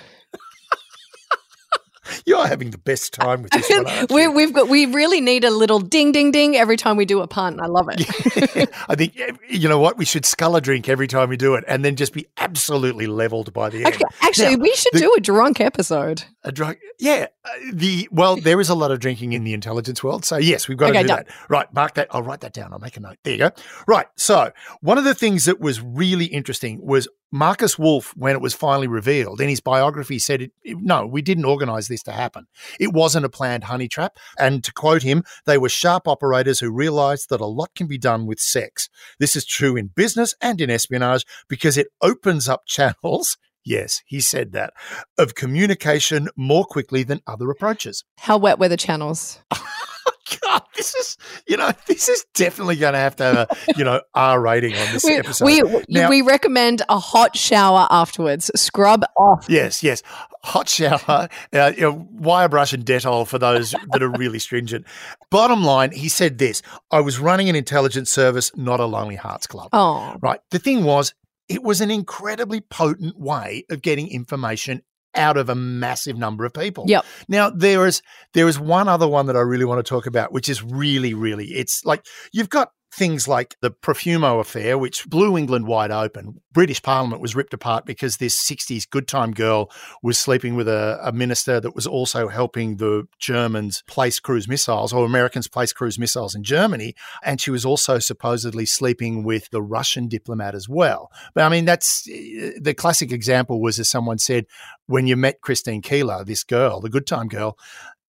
You're 2.26 2.48
having 2.48 2.72
the 2.72 2.78
best 2.78 3.14
time 3.14 3.44
with 3.44 3.52
this 3.52 3.70
one, 3.70 4.08
we, 4.10 4.28
we've 4.28 4.54
got. 4.54 4.68
We 4.70 4.86
really 4.88 5.22
need 5.22 5.44
a 5.44 5.50
little 5.52 5.80
ding, 5.80 6.12
ding, 6.12 6.32
ding 6.32 6.56
every 6.56 6.78
time 6.78 6.98
we 6.98 7.06
do 7.06 7.22
a 7.22 7.28
pun. 7.28 7.60
I 7.62 7.68
love 7.68 7.88
it. 7.92 8.70
I 8.90 8.96
think 8.96 9.20
you 9.50 9.70
know 9.70 9.80
what 9.80 9.98
we 9.98 10.06
should 10.06 10.26
scull 10.26 10.56
a 10.56 10.62
drink 10.62 10.90
every 10.90 11.08
time 11.08 11.30
we 11.30 11.38
do 11.38 11.56
it, 11.56 11.64
and 11.68 11.84
then 11.84 11.96
just 11.96 12.14
be 12.14 12.26
absolutely 12.38 13.08
leveled 13.08 13.54
by 13.54 13.70
the 13.70 13.78
end. 13.86 13.88
Actually, 13.88 14.08
actually 14.22 14.56
Now, 14.58 14.62
we 14.64 14.76
should 14.76 14.94
the- 14.94 15.00
do 15.00 15.14
a 15.18 15.22
drunk 15.22 15.60
episode. 15.62 16.24
A 16.46 16.52
drunk, 16.52 16.80
yeah. 17.00 17.28
uh, 17.46 17.50
The 17.72 18.10
well, 18.12 18.36
there 18.36 18.60
is 18.60 18.68
a 18.70 18.76
lot 18.76 18.92
of 18.92 19.00
drinking 19.00 19.32
in 19.34 19.46
the 19.46 19.54
intelligence 19.54 20.04
world, 20.04 20.26
so 20.26 20.36
yes, 20.38 20.68
we've 20.68 20.78
got 20.78 20.88
to 20.88 20.94
do 21.02 21.08
done. 21.08 21.24
that. 21.26 21.28
Right, 21.50 21.74
mark 21.74 21.94
that. 21.94 22.08
I'll 22.12 22.22
write 22.24 22.42
that 22.42 22.52
down. 22.54 22.74
I'll 22.74 22.80
make 22.80 22.98
a 22.98 23.00
note. 23.00 23.18
There 23.24 23.34
you 23.34 23.40
go. 23.40 23.52
Right. 23.88 24.08
So 24.18 24.52
one 24.82 24.98
of 24.98 25.06
the 25.06 25.16
things 25.16 25.46
that 25.46 25.62
was 25.62 25.80
really 25.82 26.26
interesting 26.26 26.86
was 26.86 27.08
Markus 27.34 27.80
Wolf, 27.80 28.14
when 28.16 28.36
it 28.36 28.42
was 28.42 28.54
finally 28.54 28.86
revealed 28.86 29.42
in 29.42 29.50
his 29.50 29.60
biography, 29.60 30.20
said, 30.20 30.52
"No, 30.64 31.08
we 31.08 31.24
didn't 31.24 31.46
organize 31.46 31.88
this 31.88 32.04
to 32.04 32.12
happen. 32.12 32.46
It 32.80 32.94
wasn't 32.94 33.26
a 33.26 33.30
planned 33.30 33.64
honey 33.64 33.88
trap." 33.88 34.18
And 34.38 34.64
to 34.64 34.72
quote 34.72 35.02
him, 35.02 35.24
they 35.48 35.58
were 35.58 35.68
sharp 35.68 36.08
operators 36.08 36.60
who 36.60 36.72
realized 36.72 37.30
that 37.30 37.42
a 37.42 37.48
lot 37.48 37.74
can 37.76 37.88
be 37.88 37.98
done 37.98 38.28
with 38.28 38.40
sex. 38.40 38.88
This 39.18 39.36
is 39.36 39.48
true 39.48 39.76
in 39.76 39.88
business 39.88 40.36
and 40.42 40.62
in 40.62 40.70
espionage 40.70 41.26
because 41.48 41.76
it 41.76 41.88
opens 42.02 42.48
up 42.48 42.68
channels. 42.68 43.36
Yes, 43.66 44.02
he 44.06 44.20
said 44.20 44.52
that 44.52 44.74
of 45.18 45.36
communication 45.36 46.28
more 46.36 46.66
quickly 46.66 47.04
than 47.04 47.22
other 47.26 47.50
approaches. 47.50 48.04
How 48.18 48.38
wet 48.38 48.60
were 48.60 48.68
the 48.68 48.76
channels? 48.76 49.40
God, 50.42 50.62
this 50.76 50.94
is 50.96 51.18
you 51.48 51.58
know 51.58 51.72
this 51.88 52.10
is 52.10 52.26
definitely 52.34 52.76
going 52.76 52.94
to 52.94 53.00
have 53.00 53.16
to 53.18 53.24
have 53.24 53.36
a 53.38 53.48
you 53.78 53.84
know 53.84 54.02
R 54.14 54.40
rating 54.42 54.74
on 54.76 54.94
this 54.94 55.04
We, 55.04 55.16
episode. 55.16 55.46
we, 55.46 55.62
we- 55.64 55.84
Now- 55.90 56.10
we 56.10 56.22
recommend 56.22 56.82
a 56.90 57.00
hot 57.00 57.38
shower 57.38 57.88
afterwards. 57.90 58.50
Scrub 58.56 59.04
off. 59.18 59.46
Yes, 59.50 59.84
yes. 59.84 60.02
Hot 60.46 60.68
shower, 60.68 61.30
uh, 61.54 61.72
you 61.76 61.82
know, 61.84 62.08
wire 62.12 62.50
brush 62.50 62.74
and 62.74 62.84
Dettol 62.86 63.26
for 63.26 63.40
those 63.40 63.74
that 63.92 64.04
are 64.04 64.10
really 64.12 64.40
stringent. 64.48 64.86
Bottom 65.30 65.64
line, 65.64 65.92
he 65.94 66.10
said 66.10 66.38
this 66.38 66.62
I 66.92 67.00
was 67.00 67.18
running 67.20 67.48
an 67.48 67.56
intelligence 67.56 68.10
service, 68.10 68.52
not 68.58 68.80
a 68.82 68.86
Lonely 68.86 69.16
Hearts 69.16 69.48
Club. 69.48 69.70
Oh, 69.72 70.16
Right. 70.22 70.42
The 70.52 70.60
thing 70.60 70.84
was, 70.84 71.14
it 71.48 71.64
was 71.64 71.80
an 71.80 71.92
incredibly 71.92 72.60
potent 72.60 73.18
way 73.18 73.66
of 73.70 73.82
getting 73.82 74.10
information 74.10 74.82
out 75.16 75.38
of 75.38 75.50
a 75.50 75.56
massive 75.56 76.18
number 76.18 76.46
of 76.46 76.54
people. 76.54 76.86
Yep. 76.88 77.06
Now 77.28 77.50
there 77.50 77.86
is 77.86 78.02
there 78.34 78.48
is 78.48 78.60
one 78.60 78.88
other 78.88 79.08
one 79.08 79.28
that 79.28 79.36
I 79.36 79.42
really 79.42 79.66
want 79.66 79.84
to 79.84 79.90
talk 79.90 80.06
about, 80.06 80.32
which 80.32 80.50
is 80.50 80.64
really, 80.64 81.14
really 81.14 81.48
it's 81.48 81.84
like 81.86 82.06
you've 82.32 82.50
got 82.50 82.70
things 82.94 83.28
like 83.28 83.56
the 83.62 83.72
Profumo 83.72 84.40
affair, 84.40 84.78
which 84.78 85.10
blew 85.10 85.36
England 85.36 85.66
wide 85.66 85.90
open. 85.90 86.40
British 86.52 86.82
Parliament 86.82 87.22
was 87.22 87.36
ripped 87.36 87.54
apart 87.54 87.86
because 87.86 88.18
this 88.18 88.40
60s 88.40 88.88
good 88.88 89.08
time 89.08 89.32
girl 89.32 89.72
was 90.04 90.20
sleeping 90.20 90.56
with 90.56 90.68
a, 90.68 91.00
a 91.02 91.12
minister 91.12 91.60
that 91.60 91.74
was 91.74 91.88
also 91.88 92.28
helping 92.28 92.78
the 92.78 93.08
Germans 93.18 93.84
place 93.88 94.20
cruise 94.20 94.48
missiles 94.48 94.94
or 94.94 95.06
Americans 95.06 95.48
place 95.48 95.74
cruise 95.74 95.98
missiles 95.98 96.36
in 96.36 96.44
Germany. 96.44 96.94
And 97.24 97.42
she 97.42 97.50
was 97.50 97.66
also 97.66 97.98
supposedly 97.98 98.68
sleeping 98.68 99.24
with 99.24 99.50
the 99.50 99.64
Russian 99.64 100.08
diplomat 100.08 100.54
as 100.54 100.70
well. 100.70 101.10
But 101.34 101.46
I 101.46 101.50
mean, 101.50 101.66
that's 101.66 102.08
eh, 102.08 102.52
the 102.62 102.76
classic 102.76 103.12
example 103.12 103.60
was 103.60 103.80
as 103.80 103.90
someone 103.90 104.20
said, 104.20 104.46
when 104.86 105.08
you 105.08 105.16
met 105.16 105.42
Christine 105.42 105.82
Keeler, 105.82 106.24
this 106.24 106.44
girl, 106.44 106.80
the 106.80 106.90
good 106.90 107.08
time 107.08 107.28
girl, 107.28 107.58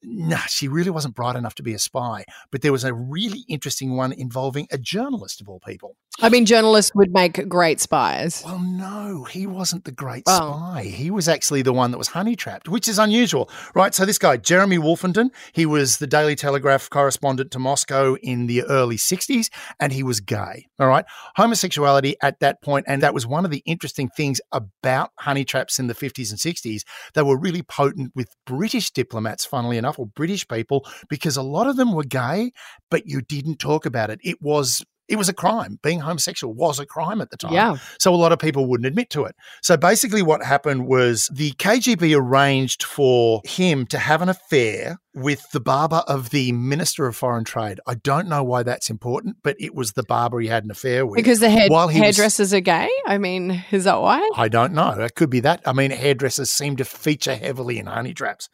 nah, 0.05 0.39
she 0.49 0.69
really 0.69 0.91
wasn't 0.91 1.15
bright 1.15 1.37
enough 1.37 1.55
to 1.57 1.63
be 1.63 1.75
a 1.75 1.79
spy. 1.79 2.25
But 2.51 2.63
there 2.63 2.73
was 2.73 2.85
a 2.85 2.95
really 2.95 3.45
interesting 3.49 3.97
one 3.97 4.13
involving 4.13 4.67
a 4.71 4.79
journalist 4.79 5.41
of 5.41 5.49
all 5.49 5.61
people. 5.61 5.97
I 6.21 6.29
mean, 6.29 6.47
journalists 6.47 6.93
would 6.95 7.13
make 7.13 7.49
great 7.49 7.81
spies. 7.81 8.43
Well, 8.45 8.61
no, 8.61 9.25
he 9.25 9.49
wasn't 9.49 9.85
the 9.85 9.91
great 9.91 10.23
oh. 10.29 10.37
spy. 10.37 10.85
He 10.85 11.11
was 11.11 11.29
actually 11.29 11.63
the 11.63 11.73
one 11.73 11.91
that 11.91 11.99
was 11.99 12.09
honey 12.09 12.37
trapped, 12.37 12.69
which 12.69 12.87
is 12.87 13.01
unusual, 13.01 13.51
right? 13.75 13.93
So 13.93 14.05
this 14.05 14.19
guy, 14.19 14.37
Jeremy 14.37 14.79
Wolfenden, 14.79 15.31
he 15.53 15.67
was 15.67 15.99
the 15.99 16.07
Daily 16.07 16.37
Telegraph 16.37 16.89
correspondent 16.89 17.51
to 17.51 17.59
Moscow 17.59 18.15
in 18.23 18.47
the 18.47 18.63
early 18.63 18.97
60s, 18.97 19.51
and 19.81 19.93
he 19.93 20.05
was 20.05 20.21
gay, 20.21 20.67
all 20.79 20.87
right? 20.87 21.05
Homosexuality 21.35 22.15
at 22.23 22.39
that 22.39 22.63
point, 22.63 22.85
and 22.89 23.03
that 23.03 23.13
was 23.13 23.27
one 23.27 23.45
of 23.45 23.51
the 23.51 23.63
interesting 23.67 24.09
things 24.17 24.41
about 24.53 25.11
honey 25.19 25.45
traps 25.45 25.81
in 25.81 25.89
the 25.89 25.95
50s 25.95 26.31
and 26.31 26.39
60s. 26.39 26.83
They 27.15 27.23
were 27.23 27.39
really 27.39 27.63
potent 27.63 28.13
with 28.15 28.29
British 28.47 28.93
diplomats, 28.93 29.45
funnily 29.45 29.79
enough, 29.79 29.94
or 29.99 30.07
British 30.07 30.47
people, 30.49 30.87
because 31.09 31.37
a 31.37 31.43
lot 31.43 31.67
of 31.67 31.77
them 31.77 31.93
were 31.93 32.05
gay, 32.05 32.53
but 32.91 33.07
you 33.07 33.21
didn't 33.21 33.59
talk 33.59 33.87
about 33.87 34.11
it. 34.11 34.21
It 34.23 34.41
was 34.41 34.85
it 35.09 35.17
was 35.17 35.29
a 35.29 35.35
crime. 35.35 35.79
Being 35.83 36.01
homosexual 36.01 36.55
was 36.55 36.79
a 36.79 36.87
crime 36.87 37.21
at 37.21 37.31
the 37.31 37.37
time. 37.37 37.53
Yeah. 37.53 37.77
So 37.99 38.15
a 38.15 38.17
lot 38.17 38.33
of 38.33 38.39
people 38.39 38.67
wouldn't 38.67 38.87
admit 38.87 39.11
to 39.11 39.25
it. 39.25 39.35
So 39.63 39.77
basically, 39.77 40.23
what 40.23 40.43
happened 40.43 40.87
was 40.87 41.29
the 41.33 41.53
KGB 41.53 42.17
arranged 42.17 42.83
for 42.83 43.43
him 43.45 43.87
to 43.87 43.99
have 43.99 44.23
an 44.23 44.29
affair 44.29 44.99
with 45.15 45.49
the 45.53 45.61
barber 45.61 46.03
of 46.09 46.31
the 46.31 46.53
Minister 46.53 47.07
of 47.07 47.17
Foreign 47.17 47.45
Trade. 47.45 47.81
I 47.87 47.95
don't 47.95 48.29
know 48.29 48.43
why 48.43 48.63
that's 48.63 48.91
important, 48.91 49.37
but 49.43 49.57
it 49.61 49.75
was 49.75 49.93
the 49.93 50.03
barber 50.03 50.41
he 50.41 50.49
had 50.49 50.65
an 50.65 50.71
affair 50.71 51.07
with. 51.07 51.17
Because 51.17 51.39
the 51.41 51.51
hair- 51.51 51.69
hairdressers 51.71 52.39
was, 52.39 52.55
are 52.55 52.61
gay? 52.61 52.91
I 53.07 53.19
mean, 53.19 53.65
is 53.71 53.85
that 53.85 54.01
why? 54.01 54.29
I 54.35 54.49
don't 54.49 54.73
know. 54.73 54.91
It 54.91 55.15
could 55.15 55.31
be 55.31 55.41
that. 55.41 55.63
I 55.67 55.73
mean, 55.73 55.91
hairdressers 55.91 56.51
seem 56.51 56.77
to 56.77 56.85
feature 56.85 57.37
heavily 57.37 57.79
in 57.79 57.87
honey 57.87 58.15
traps. 58.15 58.49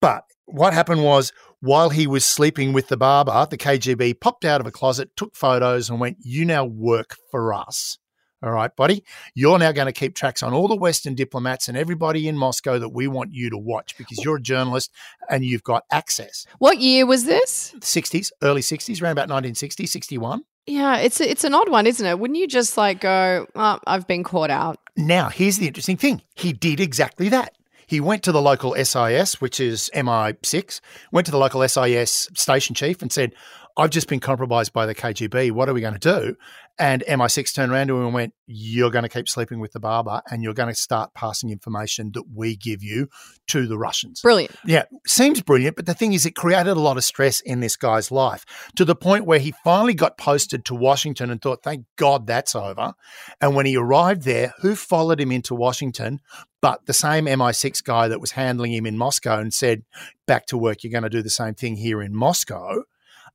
But 0.00 0.24
what 0.52 0.74
happened 0.74 1.02
was 1.02 1.32
while 1.60 1.90
he 1.90 2.06
was 2.06 2.24
sleeping 2.24 2.72
with 2.72 2.88
the 2.88 2.96
barber, 2.96 3.46
the 3.50 3.58
KGB 3.58 4.20
popped 4.20 4.44
out 4.44 4.60
of 4.60 4.66
a 4.66 4.70
closet, 4.70 5.16
took 5.16 5.34
photos, 5.34 5.88
and 5.88 6.00
went, 6.00 6.18
You 6.20 6.44
now 6.44 6.64
work 6.64 7.16
for 7.30 7.54
us. 7.54 7.98
All 8.42 8.50
right, 8.50 8.74
buddy. 8.74 9.04
You're 9.36 9.58
now 9.58 9.70
going 9.70 9.86
to 9.86 9.92
keep 9.92 10.16
tracks 10.16 10.42
on 10.42 10.52
all 10.52 10.66
the 10.66 10.74
Western 10.74 11.14
diplomats 11.14 11.68
and 11.68 11.76
everybody 11.76 12.26
in 12.26 12.36
Moscow 12.36 12.76
that 12.78 12.88
we 12.88 13.06
want 13.06 13.32
you 13.32 13.50
to 13.50 13.56
watch 13.56 13.96
because 13.96 14.18
you're 14.24 14.36
a 14.36 14.42
journalist 14.42 14.90
and 15.30 15.44
you've 15.44 15.62
got 15.62 15.84
access. 15.92 16.44
What 16.58 16.78
year 16.78 17.06
was 17.06 17.24
this? 17.24 17.72
60s, 17.78 18.32
early 18.42 18.60
60s, 18.60 19.00
around 19.00 19.12
about 19.12 19.28
1960, 19.28 19.86
61. 19.86 20.42
Yeah, 20.66 20.96
it's 20.98 21.20
a, 21.20 21.30
it's 21.30 21.44
an 21.44 21.54
odd 21.54 21.68
one, 21.68 21.86
isn't 21.86 22.04
it? 22.04 22.18
Wouldn't 22.18 22.38
you 22.38 22.48
just 22.48 22.76
like 22.76 23.00
go, 23.00 23.46
oh, 23.54 23.78
I've 23.86 24.08
been 24.08 24.24
caught 24.24 24.50
out? 24.50 24.78
Now, 24.96 25.28
here's 25.28 25.58
the 25.58 25.68
interesting 25.68 25.96
thing. 25.96 26.22
He 26.34 26.52
did 26.52 26.80
exactly 26.80 27.28
that. 27.28 27.54
He 27.92 28.00
went 28.00 28.22
to 28.22 28.32
the 28.32 28.40
local 28.40 28.74
SIS, 28.74 29.38
which 29.38 29.60
is 29.60 29.90
MI6, 29.94 30.80
went 31.10 31.26
to 31.26 31.30
the 31.30 31.36
local 31.36 31.60
SIS 31.68 32.26
station 32.32 32.74
chief 32.74 33.02
and 33.02 33.12
said, 33.12 33.34
I've 33.76 33.90
just 33.90 34.08
been 34.08 34.20
compromised 34.20 34.72
by 34.72 34.86
the 34.86 34.94
KGB. 34.94 35.52
What 35.52 35.68
are 35.68 35.74
we 35.74 35.80
going 35.80 35.98
to 35.98 35.98
do? 35.98 36.36
And 36.78 37.04
MI6 37.08 37.54
turned 37.54 37.72
around 37.72 37.88
to 37.88 37.96
him 37.96 38.06
and 38.06 38.14
went, 38.14 38.34
You're 38.46 38.90
going 38.90 39.04
to 39.04 39.08
keep 39.08 39.28
sleeping 39.28 39.60
with 39.60 39.72
the 39.72 39.80
barber 39.80 40.22
and 40.30 40.42
you're 40.42 40.54
going 40.54 40.68
to 40.68 40.74
start 40.74 41.14
passing 41.14 41.50
information 41.50 42.10
that 42.14 42.24
we 42.34 42.56
give 42.56 42.82
you 42.82 43.08
to 43.48 43.66
the 43.66 43.78
Russians. 43.78 44.20
Brilliant. 44.22 44.54
Yeah, 44.64 44.84
seems 45.06 45.42
brilliant. 45.42 45.76
But 45.76 45.86
the 45.86 45.94
thing 45.94 46.12
is, 46.12 46.26
it 46.26 46.34
created 46.34 46.70
a 46.76 46.80
lot 46.80 46.96
of 46.96 47.04
stress 47.04 47.40
in 47.40 47.60
this 47.60 47.76
guy's 47.76 48.10
life 48.10 48.44
to 48.76 48.84
the 48.84 48.96
point 48.96 49.26
where 49.26 49.38
he 49.38 49.52
finally 49.64 49.94
got 49.94 50.18
posted 50.18 50.64
to 50.66 50.74
Washington 50.74 51.30
and 51.30 51.40
thought, 51.40 51.62
Thank 51.62 51.86
God 51.96 52.26
that's 52.26 52.54
over. 52.54 52.94
And 53.40 53.54
when 53.54 53.66
he 53.66 53.76
arrived 53.76 54.22
there, 54.22 54.54
who 54.60 54.74
followed 54.74 55.20
him 55.20 55.32
into 55.32 55.54
Washington? 55.54 56.20
But 56.60 56.86
the 56.86 56.92
same 56.92 57.26
MI6 57.26 57.82
guy 57.82 58.06
that 58.06 58.20
was 58.20 58.32
handling 58.32 58.72
him 58.72 58.86
in 58.86 58.96
Moscow 58.96 59.40
and 59.40 59.52
said, 59.52 59.82
Back 60.26 60.46
to 60.46 60.58
work, 60.58 60.82
you're 60.82 60.92
going 60.92 61.02
to 61.02 61.10
do 61.10 61.22
the 61.22 61.30
same 61.30 61.54
thing 61.54 61.76
here 61.76 62.00
in 62.00 62.14
Moscow 62.14 62.84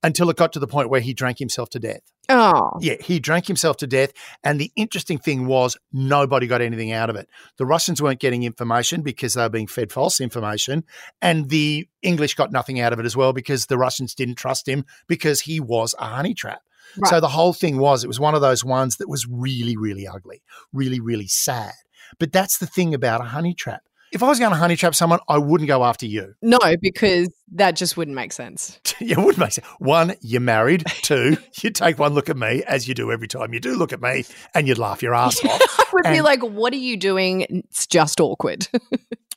until 0.04 0.30
it 0.30 0.38
got 0.38 0.54
to 0.54 0.60
the 0.60 0.68
point 0.68 0.90
where 0.90 1.02
he 1.02 1.14
drank 1.14 1.40
himself 1.40 1.70
to 1.72 1.80
death. 1.80 2.02
Oh. 2.30 2.72
Yeah, 2.82 2.96
he 3.00 3.20
drank 3.20 3.48
himself 3.48 3.78
to 3.78 3.88
death. 3.88 4.12
And 4.44 4.60
the 4.60 4.72
interesting 4.76 5.18
thing 5.18 5.48
was, 5.48 5.78
nobody 5.94 6.46
got 6.46 6.62
anything 6.62 6.92
out 6.92 7.10
of 7.10 7.16
it. 7.16 7.30
The 7.58 7.66
Russians 7.66 8.02
weren't 8.02 8.20
getting 8.20 8.44
information 8.44 9.02
because 9.02 9.34
they 9.34 9.42
were 9.42 9.50
being 9.50 9.68
fed 9.68 9.92
false 9.92 10.20
information. 10.20 10.84
And 11.22 11.50
the 11.50 11.88
English 12.02 12.36
got 12.36 12.52
nothing 12.52 12.80
out 12.80 12.94
of 12.94 13.00
it 13.00 13.06
as 13.06 13.16
well 13.16 13.34
because 13.34 13.66
the 13.66 13.78
Russians 13.78 14.14
didn't 14.14 14.36
trust 14.36 14.68
him 14.68 14.86
because 15.08 15.42
he 15.42 15.60
was 15.60 15.96
a 16.00 16.06
honey 16.06 16.34
trap. 16.34 16.62
Right. 16.98 17.10
So 17.10 17.20
the 17.20 17.30
whole 17.30 17.54
thing 17.54 17.78
was, 17.78 18.04
it 18.04 18.08
was 18.08 18.20
one 18.20 18.36
of 18.36 18.42
those 18.42 18.64
ones 18.64 18.98
that 18.98 19.10
was 19.10 19.28
really, 19.28 19.78
really 19.78 20.08
ugly, 20.08 20.42
really, 20.74 21.00
really 21.00 21.28
sad. 21.28 21.74
But 22.20 22.32
that's 22.32 22.58
the 22.58 22.68
thing 22.68 22.94
about 22.94 23.22
a 23.22 23.26
honey 23.26 23.54
trap. 23.54 23.84
If 24.12 24.24
I 24.24 24.28
was 24.28 24.40
going 24.40 24.52
to 24.52 24.58
honey 24.58 24.76
trap 24.76 24.96
someone, 24.96 25.20
I 25.28 25.38
wouldn't 25.38 25.68
go 25.68 25.84
after 25.84 26.06
you. 26.06 26.36
No, 26.42 26.60
because 26.82 27.30
that 27.54 27.76
just 27.76 27.98
wouldn't 27.98 28.16
make 28.16 28.32
sense. 28.32 28.80
yeah, 29.00 29.20
it 29.20 29.24
wouldn't 29.24 29.38
make 29.38 29.52
sense. 29.52 29.68
One, 29.80 30.16
you're 30.22 30.42
married. 30.42 30.86
Two, 31.02 31.38
you 31.62 31.72
take 31.72 32.00
one 32.00 32.14
look 32.14 32.30
at 32.30 32.38
me, 32.38 32.64
as 32.68 32.88
you 32.88 32.94
do 32.94 33.12
every 33.12 33.28
time 33.28 33.54
you 33.54 33.60
do 33.60 33.76
look 33.76 33.92
at 33.92 34.02
me, 34.02 34.26
and 34.54 34.68
you'd 34.68 34.78
laugh 34.78 35.02
your 35.02 35.14
ass 35.14 35.44
off. 35.46 35.62
I 35.80 35.86
would 35.94 36.06
and, 36.06 36.16
be 36.16 36.22
like, 36.22 36.42
what 36.42 36.74
are 36.74 36.78
you 36.78 36.98
doing? 36.98 37.42
It's 37.50 37.86
just 37.86 38.20
awkward. 38.20 38.68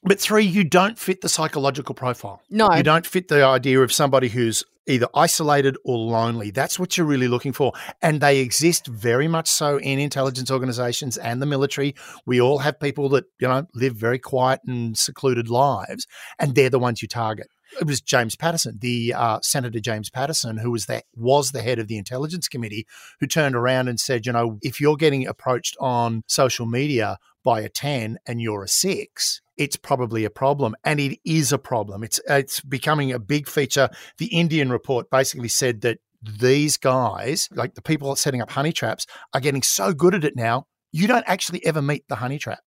but 0.05 0.21
three, 0.21 0.45
you 0.45 0.65
don't 0.65 0.99
fit 0.99 1.21
the 1.21 1.29
psychological 1.29 1.95
profile. 1.95 2.41
No. 2.51 2.73
You 2.73 2.83
don't 2.83 3.07
fit 3.07 3.29
the 3.29 3.45
idea 3.45 3.81
of 3.81 3.93
somebody 3.93 4.29
who's 4.29 4.65
either 4.91 5.09
isolated 5.15 5.77
or 5.85 5.97
lonely. 5.97 6.51
That's 6.51 6.79
what 6.79 6.97
you're 6.97 7.07
really 7.07 7.29
looking 7.29 7.53
for. 7.53 7.73
And 8.03 8.21
they 8.21 8.39
exist 8.39 8.87
very 8.87 9.29
much 9.29 9.49
so 9.49 9.79
in 9.79 9.99
intelligence 9.99 10.51
organizations 10.51 11.17
and 11.17 11.41
the 11.41 11.47
military. 11.47 11.95
We 12.27 12.41
all 12.41 12.59
have 12.59 12.81
people 12.81 13.09
that, 13.11 13.25
you 13.41 13.49
know, 13.49 13.67
live 13.75 13.95
very 13.95 14.19
quiet 14.19 14.61
and 14.67 14.97
secluded 14.97 15.49
lives, 15.49 16.07
and 16.39 16.55
they're 16.55 16.71
the 16.71 16.79
ones 16.79 17.03
you 17.03 17.09
target. 17.09 17.49
It 17.81 17.87
was 17.87 18.01
James 18.01 18.35
Paterson, 18.35 18.79
the 18.81 19.15
uh, 19.15 19.39
Senator 19.43 19.79
James 19.79 20.11
Paterson, 20.11 20.59
who 20.59 20.73
was 20.73 20.87
the 20.87 21.03
was 21.15 21.53
the 21.53 21.63
head 21.63 21.79
of 21.79 21.87
the 21.87 21.99
Intelligence 21.99 22.49
Committee, 22.49 22.87
who 23.21 23.27
turned 23.29 23.55
around 23.55 23.87
and 23.87 24.01
said, 24.01 24.27
you 24.27 24.33
know, 24.33 24.59
if 24.63 24.81
you're 24.81 24.97
getting 24.97 25.27
approached 25.27 25.77
on 25.79 26.25
social 26.27 26.67
media 26.67 27.19
by 27.45 27.61
a 27.61 27.69
10 27.69 28.19
and 28.27 28.41
you're 28.41 28.65
a 28.65 28.69
6, 28.69 29.41
it's 29.61 29.77
probably 29.77 30.25
a 30.25 30.31
problem. 30.31 30.75
And 30.83 30.99
it 30.99 31.19
is 31.25 31.53
a 31.53 31.59
problem. 31.59 32.03
It's, 32.03 32.19
uh, 32.29 32.35
it's 32.35 32.61
becoming 32.61 33.13
a 33.13 33.19
big 33.19 33.47
feature. 33.47 33.91
The 34.17 34.27
Indian 34.27 34.73
report 34.73 35.11
basically 35.11 35.49
said 35.49 35.83
that 35.83 35.99
these 36.23 36.79
guys, 36.79 37.49
like 37.53 37.75
the 37.75 37.83
people 37.83 38.17
setting 38.17 38.41
up 38.41 38.51
honey 38.51 38.73
traps, 38.73 39.07
are 39.35 39.41
getting 39.41 39.63
so 39.63 39.93
good 39.93 40.15
at 40.15 40.25
it 40.25 40.35
now, 40.35 40.67
you 40.93 41.07
don't 41.07 41.25
actually 41.27 41.65
ever 41.65 41.83
meet 41.83 42.09
the 42.09 42.17
honey 42.17 42.39
trap. 42.39 42.61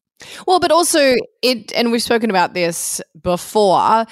Well, 0.48 0.60
but 0.60 0.72
also 0.72 1.16
it, 1.42 1.74
and 1.74 1.92
we've 1.92 2.02
spoken 2.02 2.30
about 2.30 2.54
this 2.54 3.02
before, 3.20 4.06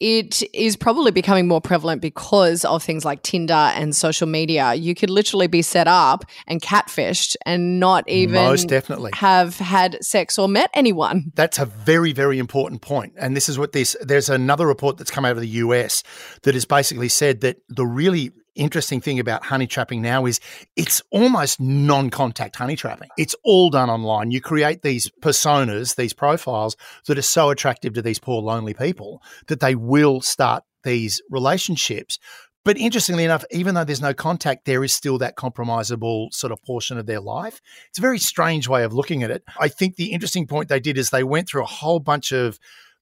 it 0.00 0.42
is 0.54 0.76
probably 0.76 1.10
becoming 1.10 1.48
more 1.48 1.60
prevalent 1.60 2.00
because 2.00 2.64
of 2.64 2.82
things 2.82 3.04
like 3.04 3.22
Tinder 3.22 3.52
and 3.52 3.94
social 3.94 4.26
media. 4.26 4.74
You 4.74 4.94
could 4.94 5.10
literally 5.10 5.48
be 5.48 5.62
set 5.62 5.88
up 5.88 6.24
and 6.46 6.62
catfished 6.62 7.36
and 7.44 7.80
not 7.80 8.08
even 8.08 8.34
most 8.34 8.68
definitely 8.68 9.10
have 9.14 9.56
had 9.56 10.02
sex 10.04 10.38
or 10.38 10.48
met 10.48 10.70
anyone. 10.74 11.32
That's 11.34 11.58
a 11.58 11.66
very, 11.66 12.12
very 12.12 12.38
important 12.38 12.80
point. 12.80 13.14
And 13.16 13.36
this 13.36 13.48
is 13.48 13.58
what 13.58 13.72
this 13.72 13.96
there's 14.00 14.28
another 14.28 14.66
report 14.66 14.98
that's 14.98 15.10
come 15.10 15.24
out 15.24 15.32
of 15.32 15.40
the 15.40 15.48
US 15.48 16.02
that 16.42 16.54
has 16.54 16.64
basically 16.64 17.08
said 17.08 17.40
that 17.40 17.56
the 17.68 17.86
really 17.86 18.32
interesting 18.58 19.00
thing 19.00 19.18
about 19.18 19.44
honey 19.44 19.66
trapping 19.66 20.02
now 20.02 20.26
is 20.26 20.40
it's 20.76 21.00
almost 21.10 21.60
non 21.60 22.10
contact 22.10 22.56
honey 22.56 22.76
trapping. 22.76 23.08
It's 23.16 23.34
all 23.44 23.70
done 23.70 23.88
online. 23.88 24.30
You 24.30 24.40
create 24.40 24.82
these 24.82 25.10
personas, 25.22 25.96
these 25.96 26.12
profiles 26.12 26.76
that 27.06 27.18
are 27.18 27.22
so 27.22 27.50
attractive 27.50 27.94
to 27.94 28.02
these 28.02 28.18
poor, 28.18 28.42
lonely 28.42 28.74
people 28.74 29.22
that 29.46 29.60
they 29.60 29.74
will 29.74 30.20
start 30.20 30.64
these 30.84 31.22
relationships. 31.30 32.18
But 32.64 32.76
interestingly 32.76 33.24
enough, 33.24 33.44
even 33.50 33.74
though 33.74 33.84
there's 33.84 34.02
no 34.02 34.12
contact, 34.12 34.66
there 34.66 34.84
is 34.84 34.92
still 34.92 35.16
that 35.18 35.36
compromisable 35.36 36.32
sort 36.34 36.52
of 36.52 36.62
portion 36.64 36.98
of 36.98 37.06
their 37.06 37.20
life. 37.20 37.62
It's 37.88 37.98
a 37.98 38.02
very 38.02 38.18
strange 38.18 38.68
way 38.68 38.84
of 38.84 38.92
looking 38.92 39.22
at 39.22 39.30
it. 39.30 39.42
I 39.58 39.68
think 39.68 39.96
the 39.96 40.12
interesting 40.12 40.46
point 40.46 40.68
they 40.68 40.80
did 40.80 40.98
is 40.98 41.08
they 41.08 41.24
went 41.24 41.48
through 41.48 41.62
a 41.62 41.66
whole 41.66 42.00
bunch 42.00 42.32
of 42.32 42.58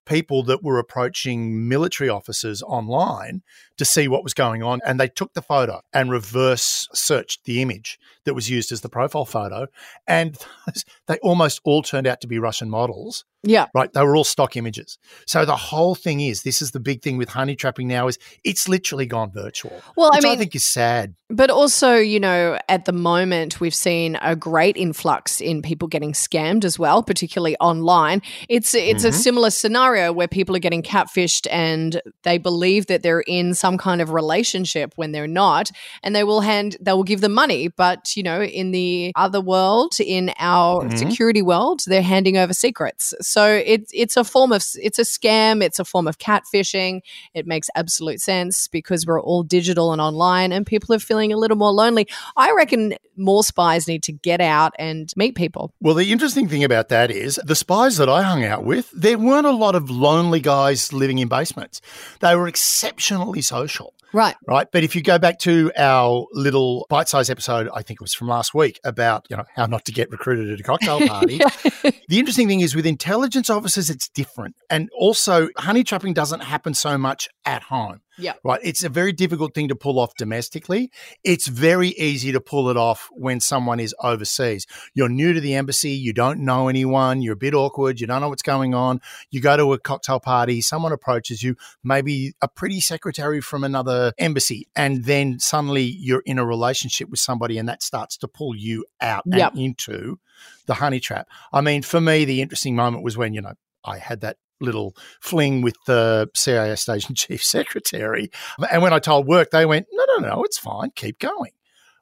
people 0.07 0.45
that 0.45 0.63
were 0.63 0.79
approaching 0.79 1.69
military 1.69 2.09
officers 2.09 2.63
online 2.63 3.43
to 3.78 3.85
see 3.85 4.09
what 4.09 4.23
was 4.25 4.35
going 4.35 4.62
on. 4.62 4.80
And 4.85 4.99
they 4.99 5.09
took 5.09 5.35
the 5.35 5.42
photo 5.42 5.80
and 5.92 6.11
reverse 6.11 6.88
searched 6.92 7.45
the 7.45 7.61
image. 7.62 7.99
that 8.25 8.35
was 8.35 8.50
used 8.50 8.73
as 8.73 8.80
the 8.80 8.88
profile 8.88 9.25
photo. 9.25 9.68
And 10.09 10.37
they 11.06 11.18
almost 11.18 11.61
all 11.64 11.83
turned 11.83 12.06
out 12.06 12.21
to 12.23 12.26
be 12.26 12.38
Russian 12.38 12.68
models. 12.71 13.25
Yeah. 13.42 13.66
Right. 13.73 13.92
They 13.92 14.02
were 14.02 14.16
all 14.16 14.25
stock 14.25 14.56
images. 14.56 14.99
So 15.26 15.45
the 15.45 15.54
whole 15.54 15.95
thing 15.95 16.21
is 16.21 16.42
this 16.42 16.61
is 16.61 16.73
the 16.73 16.80
big 16.80 17.02
thing 17.02 17.16
with 17.16 17.28
honey 17.28 17.54
trapping 17.54 17.87
now 17.87 18.09
is 18.09 18.18
it's 18.42 18.68
literally 18.68 19.06
gone 19.06 19.30
virtual. 19.30 19.80
Well, 19.97 20.11
I 20.12 20.16
which 20.16 20.25
I, 20.25 20.28
mean- 20.30 20.38
think 20.38 20.56
is 20.56 20.64
sad. 20.64 21.14
But 21.28 21.50
also, 21.50 21.95
you 21.97 22.21
know, 22.21 22.56
at 22.68 22.85
the 22.85 22.92
moment, 22.92 23.61
we've 23.61 23.75
seen 23.75 24.16
a 24.23 24.37
great 24.37 24.76
influx 24.76 25.40
in 25.40 25.61
people 25.61 25.88
getting 25.88 26.12
scammed 26.12 26.64
as 26.64 26.78
well, 26.78 27.02
particularly 27.02 27.56
online. 27.59 28.23
It's 28.49 28.75
it's 28.76 29.02
a 29.02 29.09
Mhm. 29.11 29.14
similar 29.14 29.50
scenario 29.50 30.12
where 30.12 30.28
people 30.28 30.54
are 30.54 30.61
getting 30.61 30.85
catfished 30.85 31.49
and 31.50 32.00
they 32.23 32.38
believe 32.38 32.87
that 32.87 33.02
they're 33.02 33.23
in 33.26 33.54
some 33.54 33.66
kind 33.77 34.01
of 34.01 34.11
relationship 34.11 34.93
when 34.97 35.13
they're 35.13 35.27
not, 35.27 35.71
and 36.03 36.15
they 36.15 36.25
will 36.25 36.41
hand 36.41 36.77
they 36.81 36.93
will 36.93 37.03
give 37.05 37.21
them 37.21 37.33
money. 37.33 37.69
But 37.69 38.17
you 38.17 38.23
know, 38.23 38.43
in 38.43 38.71
the 38.71 39.13
other 39.17 39.41
world, 39.41 39.95
in 39.99 40.33
our 40.39 40.85
Mhm. 40.85 40.99
security 40.99 41.43
world, 41.43 41.81
they're 41.87 42.03
handing 42.03 42.37
over 42.37 42.55
secrets. 42.55 43.15
So 43.21 43.43
it's 43.65 43.91
it's 43.93 44.17
a 44.17 44.25
form 44.25 44.53
of 44.53 44.65
it's 44.77 44.99
a 44.99 45.03
scam. 45.03 45.63
It's 45.63 45.79
a 45.79 45.85
form 45.85 46.07
of 46.07 46.19
catfishing. 46.19 47.01
It 47.35 47.47
makes 47.47 47.69
absolute 47.75 48.21
sense 48.21 48.69
because 48.69 49.07
we're 49.07 49.21
all 49.21 49.43
digital 49.43 49.93
and 49.93 50.01
online, 50.01 50.53
and 50.53 50.65
people 50.67 50.95
are 50.95 50.99
feeling 50.99 51.33
a 51.33 51.37
little 51.37 51.57
more 51.57 51.73
lonely. 51.73 52.07
I 52.37 52.53
reckon 52.53 52.95
more 53.19 53.43
spies 53.43 53.89
need 53.89 54.03
to 54.03 54.13
get 54.13 54.43
out 54.43 54.75
and 54.79 55.11
meet 55.17 55.35
people. 55.35 55.73
Well, 55.81 55.95
the 55.95 56.13
interesting 56.13 56.49
thing 56.49 56.63
about 56.65 56.91
that 56.91 57.11
is 57.11 57.41
the 57.43 57.55
spies 57.55 57.97
that 57.97 58.11
I 58.11 58.23
hung 58.23 58.45
out 58.45 58.63
with, 58.65 58.91
there 58.95 59.17
weren't 59.17 59.47
a 59.47 59.53
lot 59.53 59.75
of 59.75 59.89
lonely 59.89 60.41
guys 60.41 60.93
living 60.93 61.19
in 61.19 61.29
basements. 61.29 61.81
They 62.21 62.35
were 62.37 62.47
exceptionally 62.47 63.41
social. 63.57 63.95
Right. 64.13 64.37
right? 64.47 64.67
But 64.71 64.85
if 64.85 64.95
you 64.95 65.03
go 65.03 65.19
back 65.19 65.39
to 65.41 65.73
our 65.77 66.27
little 66.33 66.87
bite-sized 66.89 67.31
episode, 67.31 67.69
I 67.75 67.83
think 67.83 68.01
it 68.01 68.03
was 68.03 68.15
from 68.15 68.29
last 68.29 68.55
week 68.55 68.79
about 68.85 69.27
you 69.29 69.37
know 69.37 69.45
how 69.55 69.67
not 69.67 69.85
to 69.87 69.93
get 69.93 70.11
recruited 70.11 70.51
at 70.53 70.61
a 70.61 70.63
cocktail 70.63 71.01
party. 71.09 71.39
the 72.09 72.19
interesting 72.19 72.49
thing 72.49 72.61
is 72.61 72.75
with 72.75 72.87
intelligence 72.87 73.51
officers, 73.51 73.91
it's 73.91 74.09
different, 74.09 74.57
and 74.71 74.89
also 74.97 75.49
honey 75.57 75.85
trapping 75.85 76.15
doesn't 76.15 76.41
happen 76.41 76.75
so 76.75 76.97
much 76.97 77.29
at 77.45 77.65
home. 77.65 78.01
Yeah. 78.19 78.35
Right. 78.45 78.61
It's 78.63 78.83
a 78.85 78.89
very 78.89 79.13
difficult 79.13 79.55
thing 79.55 79.69
to 79.69 79.77
pull 79.77 79.99
off 79.99 80.15
domestically. 80.17 80.91
It's 81.25 81.47
very 81.49 81.89
easy 81.91 82.33
to 82.33 82.41
pull 82.41 82.69
it 82.71 82.77
off 82.77 83.09
when 83.13 83.41
someone 83.41 83.81
is 83.81 83.95
overseas. 84.03 84.67
You're 84.95 85.09
new 85.09 85.33
to 85.33 85.41
the 85.41 85.55
embassy, 85.55 85.91
you 85.91 86.13
don't 86.13 86.41
know 86.41 86.69
anyone, 86.69 87.23
you're 87.23 87.35
a 87.35 87.37
bit 87.37 87.55
awkward, 87.55 88.01
you 88.01 88.07
don't 88.07 88.21
know 88.21 88.29
what's 88.29 88.43
going 88.43 88.75
on. 88.75 89.01
You 89.31 89.41
go 89.41 89.57
to 89.57 89.73
a 89.73 89.79
cocktail 89.79 90.21
party, 90.21 90.61
someone 90.61 90.93
approaches 90.93 91.43
you, 91.43 91.57
maybe 91.85 92.35
a 92.41 92.49
pretty 92.49 92.81
secretary 92.81 93.41
from 93.41 93.65
another 93.65 94.13
embassy, 94.19 94.67
and 94.75 95.05
then 95.05 95.39
suddenly 95.39 95.83
you're 95.85 96.23
in 96.27 96.39
a 96.39 96.47
relationship 96.47 97.09
with 97.11 97.21
somebody 97.21 97.59
and 97.59 97.69
that 97.69 97.83
starts 97.83 98.17
to 98.19 98.29
pull 98.29 98.55
you 98.57 98.85
out 99.01 99.25
Yep. 99.27 99.53
and 99.53 99.61
into 99.61 100.19
the 100.67 100.75
honey 100.75 101.01
trap. 101.01 101.29
I 101.53 101.61
mean, 101.61 101.83
for 101.83 102.01
me, 102.01 102.25
the 102.25 102.43
interesting 102.43 102.77
moment 102.77 103.03
was 103.05 103.17
when, 103.17 103.35
you 103.35 103.41
know, 103.41 103.55
I 103.85 103.99
had 103.99 104.21
that 104.23 104.37
little 104.61 104.97
fling 105.21 105.63
with 105.63 105.77
the 105.87 106.29
CIA 106.35 106.77
station 106.77 107.15
chief 107.17 107.43
secretary. 107.43 108.31
And 108.71 108.83
when 108.83 108.93
I 108.93 108.99
told 108.99 109.27
work, 109.27 109.51
they 109.51 109.67
went, 109.67 109.87
no, 109.93 110.05
no, 110.17 110.29
no, 110.29 110.45
it's 110.45 110.59
fine. 110.59 110.91
Keep 110.95 111.19
going. 111.19 111.53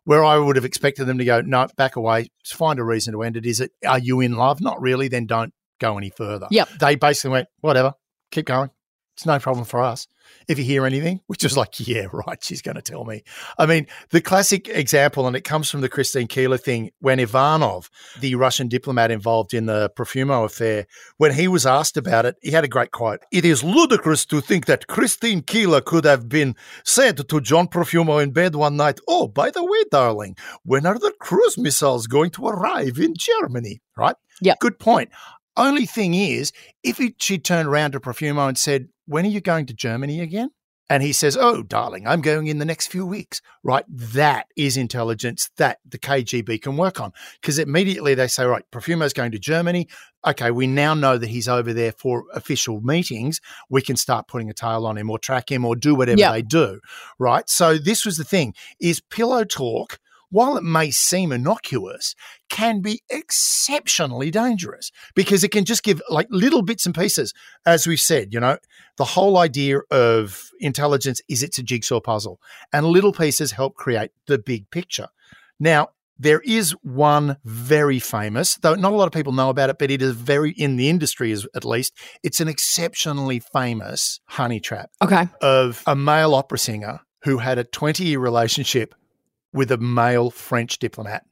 Where 0.05 0.23
I 0.23 0.37
would 0.37 0.57
have 0.57 0.67
expected 0.67 1.07
them 1.07 1.19
to 1.19 1.25
go, 1.25 1.41
no, 1.41 1.67
back 1.77 1.97
away, 1.97 2.29
find 2.45 2.79
a 2.79 2.85
reason 2.85 3.15
to 3.15 3.23
end 3.23 3.37
it. 3.37 3.47
Is 3.47 3.61
it, 3.61 3.73
are 3.87 3.99
you 3.99 4.21
in 4.21 4.35
love? 4.35 4.61
Not 4.61 4.81
really. 4.81 5.09
Then 5.09 5.25
don't 5.27 5.55
go 5.81 5.97
any 5.97 6.11
further. 6.11 6.47
Yep. 6.51 6.69
They 6.79 6.97
basically 6.97 7.31
went, 7.31 7.49
whatever, 7.61 7.95
keep 8.31 8.47
going. 8.47 8.71
It's 9.17 9.27
no 9.27 9.39
problem 9.39 9.65
for 9.65 9.81
us. 9.81 10.09
If 10.49 10.59
you 10.59 10.65
hear 10.65 10.85
anything, 10.87 11.21
which 11.29 11.45
is 11.45 11.57
like, 11.57 11.87
yeah, 11.87 12.07
right, 12.13 12.43
she's 12.43 12.63
going 12.63 12.75
to 12.75 12.83
tell 12.83 13.05
me. 13.05 13.23
I 13.59 13.67
mean, 13.67 13.87
the 14.11 14.21
classic 14.21 14.69
example, 14.69 15.27
and 15.29 15.37
it 15.37 15.43
comes 15.43 15.71
from 15.71 15.83
the 15.83 15.89
Christine 15.89 16.27
Keeler 16.27 16.57
thing, 16.57 16.91
when 16.99 17.21
Ivanov, 17.21 17.91
the 18.19 18.35
Russian 18.35 18.67
diplomat 18.67 19.13
involved 19.13 19.55
in 19.55 19.67
the 19.67 19.91
Profumo 19.97 20.45
affair, 20.45 20.87
when 21.19 21.33
he 21.33 21.47
was 21.47 21.65
asked 21.65 21.97
about 21.97 22.27
it, 22.27 22.37
he 22.43 22.51
had 22.51 22.65
a 22.65 22.69
great 22.69 22.91
quote. 22.91 23.21
It 23.31 23.45
is 23.45 23.63
ludicrous 23.63 24.25
to 24.27 24.41
think 24.41 24.67
that 24.67 24.89
Christine 24.89 25.43
Keeler 25.43 25.81
could 25.81 26.05
have 26.05 26.29
been 26.29 26.57
said 26.85 27.29
to 27.29 27.41
John 27.41 27.69
Profumo 27.69 28.21
in 28.21 28.33
bed 28.33 28.57
one 28.57 28.77
night, 28.77 28.99
Oh, 29.07 29.29
by 29.29 29.51
the 29.51 29.65
way, 29.65 29.85
darling, 29.93 30.37
when 30.65 30.87
are 30.87 30.99
the 30.99 31.13
cruise 31.21 31.57
missiles 31.57 32.09
going 32.09 32.31
to 32.31 32.49
arrive 32.49 32.99
in 32.99 33.15
Germany? 33.17 33.81
Right? 33.97 34.17
Yep. 34.41 34.59
Good 34.59 34.79
point. 34.81 35.11
Only 35.57 35.87
thing 35.87 36.15
is, 36.15 36.53
if 36.83 37.01
it, 37.01 37.23
she 37.23 37.39
turned 37.39 37.69
around 37.69 37.93
to 37.93 38.01
Profumo 38.01 38.49
and 38.49 38.59
said, 38.59 38.89
When 39.07 39.25
are 39.25 39.29
you 39.29 39.41
going 39.41 39.67
to 39.67 39.75
Germany 39.75 40.21
again? 40.21 40.51
And 40.91 41.03
he 41.03 41.13
says, 41.13 41.37
Oh, 41.37 41.63
darling, 41.63 42.07
I'm 42.07 42.21
going 42.21 42.47
in 42.47 42.59
the 42.59 42.65
next 42.65 42.89
few 42.89 43.07
weeks. 43.07 43.41
Right. 43.63 43.85
That 43.89 44.49
is 44.57 44.77
intelligence 44.77 45.49
that 45.57 45.79
the 45.89 45.99
KGB 45.99 46.61
can 46.61 46.77
work 46.77 47.01
on. 47.01 47.13
Because 47.41 47.59
immediately 47.59 48.15
they 48.15 48.27
say, 48.27 48.45
Right, 48.45 48.65
Profumo's 48.71 49.13
going 49.15 49.33
to 49.33 49.39
Germany. 49.39 49.89
Okay, 50.27 50.51
we 50.51 50.67
now 50.67 50.93
know 50.95 51.17
that 51.19 51.29
he's 51.29 51.49
over 51.49 51.73
there 51.73 51.93
for 51.93 52.25
official 52.35 52.81
meetings. 52.81 53.41
We 53.71 53.81
can 53.83 53.97
start 53.97 54.29
putting 54.29 54.51
a 54.51 54.55
tail 54.55 54.87
on 54.87 54.99
him 54.99 55.09
or 55.11 55.19
track 55.19 55.51
him 55.51 55.65
or 55.65 55.77
do 55.77 55.95
whatever 55.95 56.19
Yep. 56.19 56.33
they 56.33 56.43
do. 56.43 56.81
Right. 57.19 57.49
So 57.49 57.79
this 57.79 58.05
was 58.05 58.17
the 58.17 58.25
thing 58.25 58.55
is 58.81 59.01
pillow 59.01 59.45
talk, 59.45 59.99
while 60.35 60.57
it 60.57 60.65
may 60.65 60.91
seem 60.91 61.31
innocuous, 61.31 62.17
can 62.51 62.81
be 62.81 63.01
exceptionally 63.09 64.33
dangerous 64.33 64.91
because 65.15 65.45
it 65.45 65.53
can 65.53 65.65
just 65.65 65.85
give 65.85 66.03
like 66.11 66.27
little 66.29 66.63
bits 66.63 66.87
and 66.87 66.95
pieces. 66.95 67.33
As 67.65 67.87
we've 67.87 68.01
said, 68.01 68.35
you 68.35 68.41
know, 68.41 68.59
the 68.97 69.05
whole 69.05 69.39
idea 69.39 69.79
of 69.93 70.51
intelligence 70.59 71.21
is 71.29 71.45
it's 71.45 71.59
a 71.59 71.63
jigsaw 71.63 72.01
puzzle 72.01 72.41
and 72.73 72.85
little 72.85 73.13
pieces 73.13 73.53
help 73.53 73.77
create 73.77 74.11
the 74.27 74.37
big 74.39 74.69
picture. 74.71 75.07
Now, 75.61 75.91
there 76.19 76.41
is 76.41 76.73
one 76.83 77.37
very 77.45 78.01
famous, 78.01 78.57
though 78.57 78.75
not 78.75 78.93
a 78.93 78.97
lot 78.97 79.07
of 79.07 79.13
people 79.13 79.33
know 79.33 79.51
about 79.51 79.71
it, 79.71 79.79
but 79.79 79.93
it 79.93 80.03
is 80.03 80.17
very 80.17 80.51
in 80.51 80.75
the 80.75 80.89
industry 80.89 81.31
is 81.31 81.47
at 81.55 81.65
least, 81.65 81.97
it's 82.25 82.41
an 82.41 82.49
exceptionally 82.49 83.41
famous 83.53 84.19
honey 84.27 84.59
trap 84.59 84.91
Okay. 85.01 85.29
of 85.41 85.85
a 85.87 85.95
male 85.95 86.35
opera 86.35 86.59
singer 86.59 87.01
who 87.23 87.39
had 87.39 87.59
a 87.59 87.65
20 87.65 88.05
year 88.05 88.19
relationship 88.19 88.97
with 89.55 89.71
a 89.73 89.79
male 89.79 90.31
French 90.31 90.79
diplomat, 90.79 91.25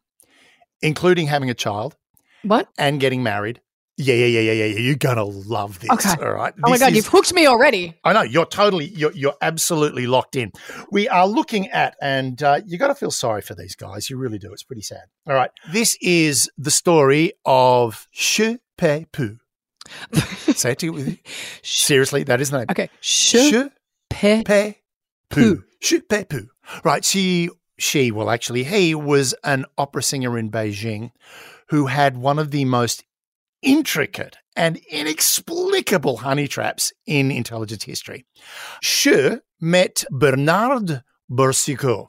including 0.80 1.26
having 1.26 1.50
a 1.50 1.54
child 1.54 1.96
What? 2.42 2.68
and 2.78 2.98
getting 3.00 3.22
married. 3.22 3.60
Yeah, 3.98 4.14
yeah, 4.14 4.26
yeah, 4.26 4.40
yeah, 4.40 4.52
yeah. 4.52 4.64
yeah. 4.64 4.78
You're 4.78 4.94
gonna 4.96 5.22
love 5.24 5.78
this. 5.80 5.90
Okay. 5.90 6.24
All 6.24 6.32
right. 6.32 6.54
Oh 6.64 6.70
my 6.70 6.78
god, 6.78 6.90
is- 6.92 6.96
you've 6.96 7.06
hooked 7.08 7.34
me 7.34 7.46
already. 7.46 7.94
I 8.02 8.14
know 8.14 8.22
you're 8.22 8.46
totally, 8.46 8.86
you're, 8.86 9.12
you're 9.12 9.34
absolutely 9.42 10.06
locked 10.06 10.34
in. 10.34 10.50
We 10.90 11.08
are 11.10 11.26
looking 11.26 11.68
at, 11.68 11.94
and 12.00 12.42
uh, 12.42 12.62
you 12.64 12.78
got 12.78 12.88
to 12.88 12.94
feel 12.94 13.10
sorry 13.10 13.42
for 13.42 13.54
these 13.54 13.76
guys. 13.76 14.08
You 14.08 14.16
really 14.16 14.38
do. 14.38 14.50
It's 14.52 14.62
pretty 14.62 14.80
sad. 14.82 15.02
All 15.28 15.34
right. 15.34 15.50
This 15.72 15.98
is 16.00 16.50
the 16.56 16.70
story 16.70 17.32
of 17.44 18.08
Shi 18.12 18.58
Pei 18.78 19.04
Pu. 19.12 19.36
Say 20.54 20.72
it 20.72 20.78
to 20.78 20.86
you. 20.86 21.16
Seriously, 21.62 22.22
that 22.24 22.40
is 22.40 22.50
the 22.50 22.58
name. 22.58 22.66
Okay. 22.70 22.88
Je 23.02 23.50
Je 23.50 23.62
peux. 24.08 24.42
Pe 24.42 24.74
Poo. 25.28 25.56
Poo. 25.56 25.64
Je 25.82 26.00
Pe 26.00 26.24
Poo. 26.24 26.48
Right. 26.82 27.04
She, 27.04 27.50
she, 27.78 28.10
well, 28.10 28.30
actually, 28.30 28.64
he 28.64 28.94
was 28.94 29.34
an 29.44 29.64
opera 29.78 30.02
singer 30.02 30.38
in 30.38 30.50
Beijing 30.50 31.10
who 31.68 31.86
had 31.86 32.16
one 32.16 32.38
of 32.38 32.50
the 32.50 32.64
most 32.64 33.04
intricate 33.62 34.36
and 34.56 34.76
inexplicable 34.90 36.18
honey 36.18 36.46
traps 36.48 36.92
in 37.06 37.30
intelligence 37.30 37.84
history. 37.84 38.26
She 38.82 39.36
met 39.60 40.04
Bernard 40.10 41.02
Boursicot. 41.30 42.08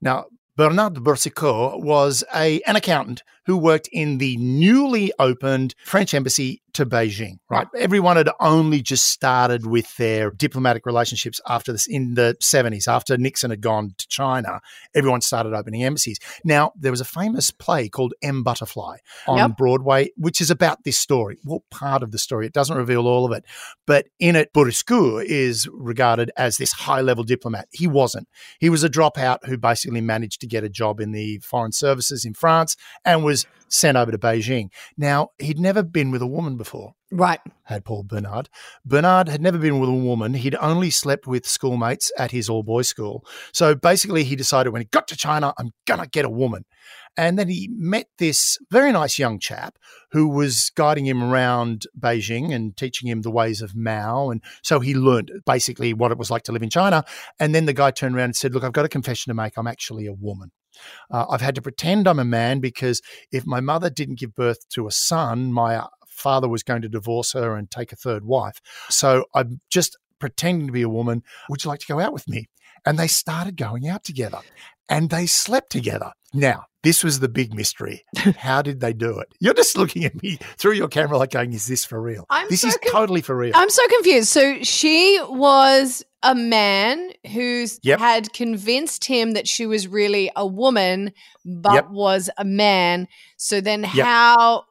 Now, 0.00 0.26
Bernard 0.56 0.94
Boursicot 0.94 1.80
was 1.80 2.24
a, 2.34 2.60
an 2.62 2.76
accountant 2.76 3.22
who 3.48 3.56
worked 3.56 3.88
in 3.90 4.18
the 4.18 4.36
newly 4.36 5.10
opened 5.18 5.74
French 5.82 6.12
embassy 6.12 6.60
to 6.74 6.84
Beijing, 6.84 7.38
right? 7.50 7.66
Everyone 7.76 8.16
had 8.16 8.28
only 8.40 8.82
just 8.82 9.06
started 9.06 9.66
with 9.66 9.96
their 9.96 10.30
diplomatic 10.30 10.84
relationships 10.84 11.40
after 11.48 11.72
this 11.72 11.86
in 11.86 12.12
the 12.14 12.36
70s, 12.42 12.86
after 12.86 13.16
Nixon 13.16 13.50
had 13.50 13.62
gone 13.62 13.94
to 13.96 14.06
China. 14.08 14.60
Everyone 14.94 15.22
started 15.22 15.54
opening 15.54 15.82
embassies. 15.82 16.18
Now, 16.44 16.72
there 16.78 16.92
was 16.92 17.00
a 17.00 17.06
famous 17.06 17.50
play 17.50 17.88
called 17.88 18.12
M 18.22 18.42
Butterfly 18.42 18.98
on 19.26 19.38
Yep. 19.38 19.56
Broadway, 19.56 20.10
which 20.16 20.42
is 20.42 20.50
about 20.50 20.84
this 20.84 20.98
story. 20.98 21.38
Well, 21.42 21.64
part 21.70 22.02
of 22.02 22.12
the 22.12 22.18
story. 22.18 22.46
It 22.46 22.52
doesn't 22.52 22.76
reveal 22.76 23.08
all 23.08 23.24
of 23.24 23.32
it. 23.32 23.44
But 23.86 24.08
in 24.20 24.36
it, 24.36 24.52
Boursicot 24.52 25.24
is 25.24 25.66
regarded 25.72 26.30
as 26.36 26.58
this 26.58 26.72
high 26.72 27.00
level 27.00 27.24
diplomat. 27.24 27.66
He 27.72 27.86
wasn't. 27.86 28.28
He 28.60 28.68
was 28.68 28.84
a 28.84 28.90
dropout 28.90 29.46
who 29.46 29.56
basically 29.56 30.02
managed 30.02 30.42
to 30.42 30.46
get 30.46 30.64
a 30.64 30.68
job 30.68 31.00
in 31.00 31.12
the 31.12 31.38
foreign 31.38 31.72
services 31.72 32.24
in 32.26 32.34
France 32.34 32.76
and 33.04 33.24
was 33.24 33.37
sent 33.68 33.96
over 33.96 34.10
to 34.10 34.18
Beijing. 34.18 34.70
Now, 34.96 35.28
he'd 35.38 35.58
never 35.58 35.82
been 35.82 36.10
with 36.10 36.22
a 36.22 36.26
woman 36.26 36.56
before 36.56 36.94
Right. 37.10 37.40
had 37.64 37.84
Paul 37.84 38.02
Bernard. 38.02 38.48
Bernard 38.84 39.28
had 39.28 39.40
never 39.40 39.58
been 39.58 39.78
with 39.78 39.88
a 39.88 39.92
woman. 39.92 40.34
He'd 40.34 40.56
only 40.56 40.90
slept 40.90 41.26
with 41.26 41.46
schoolmates 41.46 42.12
at 42.18 42.30
his 42.30 42.48
all 42.48 42.62
boys 42.62 42.88
school. 42.88 43.24
So 43.52 43.74
basically, 43.74 44.24
he 44.24 44.36
decided 44.36 44.70
when 44.70 44.82
he 44.82 44.88
got 44.90 45.08
to 45.08 45.16
China, 45.16 45.54
I'm 45.58 45.70
going 45.86 46.00
to 46.00 46.08
get 46.08 46.24
a 46.24 46.30
woman. 46.30 46.64
And 47.16 47.38
then 47.38 47.48
he 47.48 47.68
met 47.72 48.06
this 48.18 48.58
very 48.70 48.92
nice 48.92 49.18
young 49.18 49.40
chap 49.40 49.76
who 50.12 50.28
was 50.28 50.70
guiding 50.76 51.04
him 51.06 51.22
around 51.22 51.86
Beijing 51.98 52.54
and 52.54 52.76
teaching 52.76 53.08
him 53.08 53.22
the 53.22 53.30
ways 53.30 53.60
of 53.60 53.74
Mao. 53.74 54.30
And 54.30 54.40
so 54.62 54.78
he 54.78 54.94
learned 54.94 55.32
basically 55.44 55.92
what 55.92 56.12
it 56.12 56.18
was 56.18 56.30
like 56.30 56.44
to 56.44 56.52
live 56.52 56.62
in 56.62 56.70
China. 56.70 57.04
And 57.40 57.54
then 57.54 57.66
the 57.66 57.72
guy 57.72 57.90
turned 57.90 58.14
around 58.14 58.26
and 58.26 58.36
said, 58.36 58.54
Look, 58.54 58.62
I've 58.62 58.72
got 58.72 58.84
a 58.84 58.88
confession 58.88 59.30
to 59.30 59.34
make. 59.34 59.56
I'm 59.56 59.66
actually 59.66 60.06
a 60.06 60.12
woman. 60.12 60.52
Uh, 61.10 61.26
I've 61.30 61.40
had 61.40 61.54
to 61.56 61.62
pretend 61.62 62.06
I'm 62.06 62.18
a 62.18 62.24
man 62.24 62.60
because 62.60 63.00
if 63.32 63.46
my 63.46 63.60
mother 63.60 63.90
didn't 63.90 64.18
give 64.18 64.34
birth 64.34 64.68
to 64.70 64.86
a 64.86 64.92
son, 64.92 65.52
my 65.52 65.86
father 66.06 66.48
was 66.48 66.62
going 66.62 66.82
to 66.82 66.88
divorce 66.88 67.32
her 67.32 67.56
and 67.56 67.70
take 67.70 67.92
a 67.92 67.96
third 67.96 68.24
wife. 68.24 68.60
So 68.90 69.24
I'm 69.34 69.60
just 69.70 69.96
pretending 70.18 70.66
to 70.66 70.72
be 70.72 70.82
a 70.82 70.88
woman. 70.88 71.22
Would 71.48 71.64
you 71.64 71.70
like 71.70 71.80
to 71.80 71.86
go 71.86 72.00
out 72.00 72.12
with 72.12 72.28
me? 72.28 72.48
And 72.84 72.98
they 72.98 73.08
started 73.08 73.56
going 73.56 73.88
out 73.88 74.04
together 74.04 74.38
and 74.88 75.10
they 75.10 75.26
slept 75.26 75.70
together. 75.70 76.12
Now, 76.34 76.64
this 76.82 77.02
was 77.02 77.20
the 77.20 77.28
big 77.28 77.54
mystery. 77.54 78.04
How 78.36 78.62
did 78.62 78.80
they 78.80 78.92
do 78.92 79.18
it? 79.18 79.28
You're 79.40 79.54
just 79.54 79.76
looking 79.76 80.04
at 80.04 80.22
me 80.22 80.38
through 80.58 80.72
your 80.74 80.88
camera 80.88 81.18
like 81.18 81.30
going, 81.30 81.52
is 81.52 81.66
this 81.66 81.84
for 81.84 82.00
real? 82.00 82.24
I'm 82.30 82.46
this 82.48 82.60
so 82.62 82.68
is 82.68 82.78
con- 82.82 82.92
totally 82.92 83.20
for 83.22 83.36
real. 83.36 83.52
I'm 83.54 83.70
so 83.70 83.86
confused. 83.88 84.28
So 84.28 84.62
she 84.62 85.18
was 85.28 86.04
a 86.22 86.34
man 86.34 87.10
who 87.32 87.66
Yep. 87.82 87.98
had 87.98 88.32
convinced 88.32 89.04
him 89.06 89.32
that 89.32 89.48
she 89.48 89.66
was 89.66 89.88
really 89.88 90.30
a 90.36 90.46
woman, 90.46 91.12
but 91.44 91.74
Yep. 91.74 91.90
was 91.90 92.30
a 92.38 92.44
man. 92.44 93.08
So 93.36 93.60
then 93.60 93.82
Yep. 93.94 94.06
how 94.06 94.64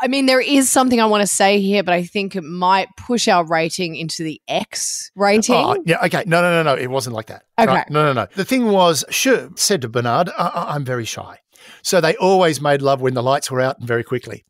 I 0.00 0.08
mean, 0.08 0.26
there 0.26 0.40
is 0.40 0.70
something 0.70 1.00
I 1.00 1.06
want 1.06 1.22
to 1.22 1.26
say 1.26 1.60
here, 1.60 1.82
but 1.82 1.94
I 1.94 2.02
think 2.04 2.36
it 2.36 2.42
might 2.44 2.88
push 2.96 3.28
our 3.28 3.44
rating 3.44 3.96
into 3.96 4.22
the 4.22 4.40
X 4.48 5.10
rating. 5.14 5.54
Oh, 5.56 5.82
yeah, 5.86 6.04
okay. 6.04 6.24
No, 6.26 6.40
no, 6.42 6.62
no, 6.62 6.74
no. 6.74 6.80
It 6.80 6.88
wasn't 6.88 7.14
like 7.14 7.26
that. 7.26 7.44
Okay. 7.58 7.66
Right? 7.72 7.90
No, 7.90 8.04
no, 8.04 8.12
no. 8.12 8.26
The 8.34 8.44
thing 8.44 8.66
was, 8.68 9.04
sure, 9.10 9.50
said 9.56 9.82
to 9.82 9.88
Bernard, 9.88 10.30
I- 10.38 10.66
I'm 10.74 10.84
very 10.84 11.04
shy. 11.04 11.38
So 11.82 12.00
they 12.00 12.16
always 12.16 12.60
made 12.60 12.82
love 12.82 13.00
when 13.00 13.14
the 13.14 13.22
lights 13.22 13.50
were 13.50 13.60
out 13.60 13.78
and 13.78 13.86
very 13.86 14.02
quickly. 14.02 14.44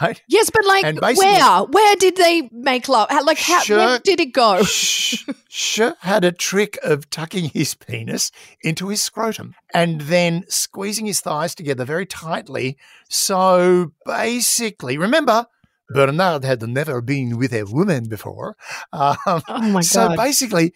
Right? 0.00 0.22
yes, 0.28 0.50
but 0.50 0.64
like, 0.64 0.84
where? 1.18 1.60
Where 1.64 1.96
did 1.96 2.16
they 2.16 2.48
make 2.52 2.88
love? 2.88 3.08
Like, 3.24 3.38
how, 3.38 3.62
where 3.68 3.98
did 3.98 4.18
it 4.20 4.32
go? 4.32 4.62
Sh- 5.56 5.80
had 6.00 6.24
a 6.24 6.32
trick 6.32 6.78
of 6.82 7.08
tucking 7.10 7.50
his 7.50 7.74
penis 7.74 8.30
into 8.62 8.88
his 8.88 9.02
scrotum 9.02 9.54
and 9.72 10.00
then 10.02 10.44
squeezing 10.48 11.06
his 11.06 11.20
thighs 11.20 11.54
together 11.54 11.84
very 11.84 12.06
tightly. 12.06 12.76
So 13.08 13.92
basically, 14.04 14.98
remember, 14.98 15.46
Bernard 15.90 16.44
had 16.44 16.62
never 16.66 17.00
been 17.00 17.36
with 17.36 17.52
a 17.52 17.64
woman 17.64 18.08
before. 18.08 18.56
Um, 18.92 19.16
Oh 19.26 19.42
my 19.60 19.72
God. 19.80 19.84
so 19.84 20.16
basically, 20.16 20.72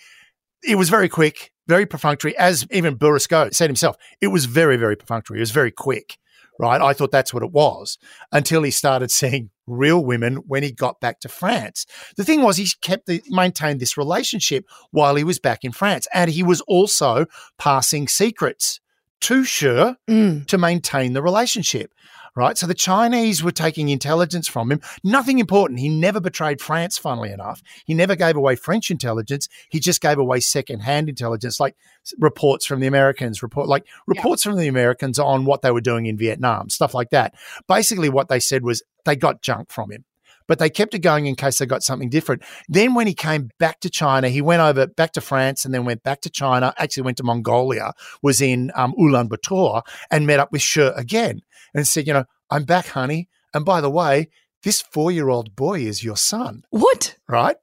it 0.62 0.76
was 0.76 0.90
very 0.90 1.08
quick, 1.08 1.52
very 1.66 1.86
perfunctory. 1.86 2.36
As 2.36 2.66
even 2.70 2.96
Bourasco 2.96 3.52
said 3.54 3.68
himself, 3.70 3.96
it 4.20 4.28
was 4.28 4.44
very, 4.44 4.76
very 4.76 4.96
perfunctory. 4.96 5.38
It 5.38 5.40
was 5.40 5.50
very 5.50 5.70
quick, 5.70 6.18
right? 6.58 6.80
I 6.80 6.92
thought 6.92 7.10
that's 7.10 7.32
what 7.32 7.42
it 7.42 7.52
was 7.52 7.98
until 8.32 8.62
he 8.62 8.70
started 8.70 9.10
seeing 9.10 9.50
real 9.66 10.04
women 10.04 10.36
when 10.46 10.62
he 10.62 10.72
got 10.72 11.00
back 11.00 11.20
to 11.20 11.28
France. 11.28 11.86
The 12.16 12.24
thing 12.24 12.42
was, 12.42 12.56
he 12.56 12.68
kept 12.80 13.06
the, 13.06 13.22
maintained 13.28 13.80
this 13.80 13.96
relationship 13.96 14.64
while 14.90 15.14
he 15.14 15.24
was 15.24 15.38
back 15.38 15.64
in 15.64 15.72
France, 15.72 16.06
and 16.12 16.30
he 16.30 16.42
was 16.42 16.60
also 16.62 17.26
passing 17.58 18.08
secrets 18.08 18.80
to 19.20 19.44
Shi 19.44 19.66
Mm. 20.08 20.46
to 20.46 20.58
maintain 20.58 21.12
the 21.12 21.22
relationship. 21.22 21.92
Right. 22.38 22.56
So 22.56 22.68
the 22.68 22.74
Chinese 22.74 23.42
were 23.42 23.50
taking 23.50 23.88
intelligence 23.88 24.46
from 24.46 24.70
him. 24.70 24.80
Nothing 25.02 25.40
important. 25.40 25.80
He 25.80 25.88
never 25.88 26.20
betrayed 26.20 26.60
France, 26.60 26.96
funnily 26.96 27.32
enough. 27.32 27.64
He 27.84 27.94
never 27.94 28.14
gave 28.14 28.36
away 28.36 28.54
French 28.54 28.92
intelligence. 28.92 29.48
He 29.70 29.80
just 29.80 30.00
gave 30.00 30.18
away 30.18 30.38
secondhand 30.38 31.08
intelligence, 31.08 31.58
like 31.58 31.74
reports 32.16 32.64
from 32.64 32.78
the 32.78 32.86
Americans, 32.86 33.42
report 33.42 33.66
like 33.66 33.88
reports 34.06 34.44
from 34.44 34.56
the 34.56 34.68
Americans 34.68 35.18
on 35.18 35.46
what 35.46 35.62
they 35.62 35.72
were 35.72 35.80
doing 35.80 36.06
in 36.06 36.16
Vietnam, 36.16 36.70
stuff 36.70 36.94
like 36.94 37.10
that. 37.10 37.34
Basically, 37.66 38.08
what 38.08 38.28
they 38.28 38.38
said 38.38 38.62
was 38.62 38.84
they 39.04 39.16
got 39.16 39.42
junk 39.42 39.72
from 39.72 39.90
him. 39.90 40.04
But 40.48 40.58
they 40.58 40.70
kept 40.70 40.94
it 40.94 41.00
going 41.00 41.26
in 41.26 41.36
case 41.36 41.58
they 41.58 41.66
got 41.66 41.82
something 41.82 42.08
different. 42.08 42.42
Then, 42.68 42.94
when 42.94 43.06
he 43.06 43.14
came 43.14 43.50
back 43.58 43.80
to 43.80 43.90
China, 43.90 44.28
he 44.28 44.40
went 44.42 44.62
over 44.62 44.86
back 44.86 45.12
to 45.12 45.20
France 45.20 45.64
and 45.64 45.72
then 45.72 45.84
went 45.84 46.02
back 46.02 46.22
to 46.22 46.30
China. 46.30 46.74
Actually, 46.78 47.04
went 47.04 47.18
to 47.18 47.24
Mongolia, 47.24 47.92
was 48.22 48.40
in 48.40 48.72
um, 48.74 48.94
Ulaanbaatar, 48.98 49.82
and 50.10 50.26
met 50.26 50.40
up 50.40 50.50
with 50.50 50.62
Shi 50.62 50.80
again 50.80 51.42
and 51.74 51.86
said, 51.86 52.06
"You 52.06 52.14
know, 52.14 52.24
I'm 52.50 52.64
back, 52.64 52.88
honey. 52.88 53.28
And 53.54 53.64
by 53.64 53.80
the 53.80 53.90
way, 53.90 54.28
this 54.62 54.80
four-year-old 54.82 55.54
boy 55.54 55.80
is 55.80 56.02
your 56.02 56.16
son, 56.16 56.64
What? 56.70 57.16
right?" 57.28 57.56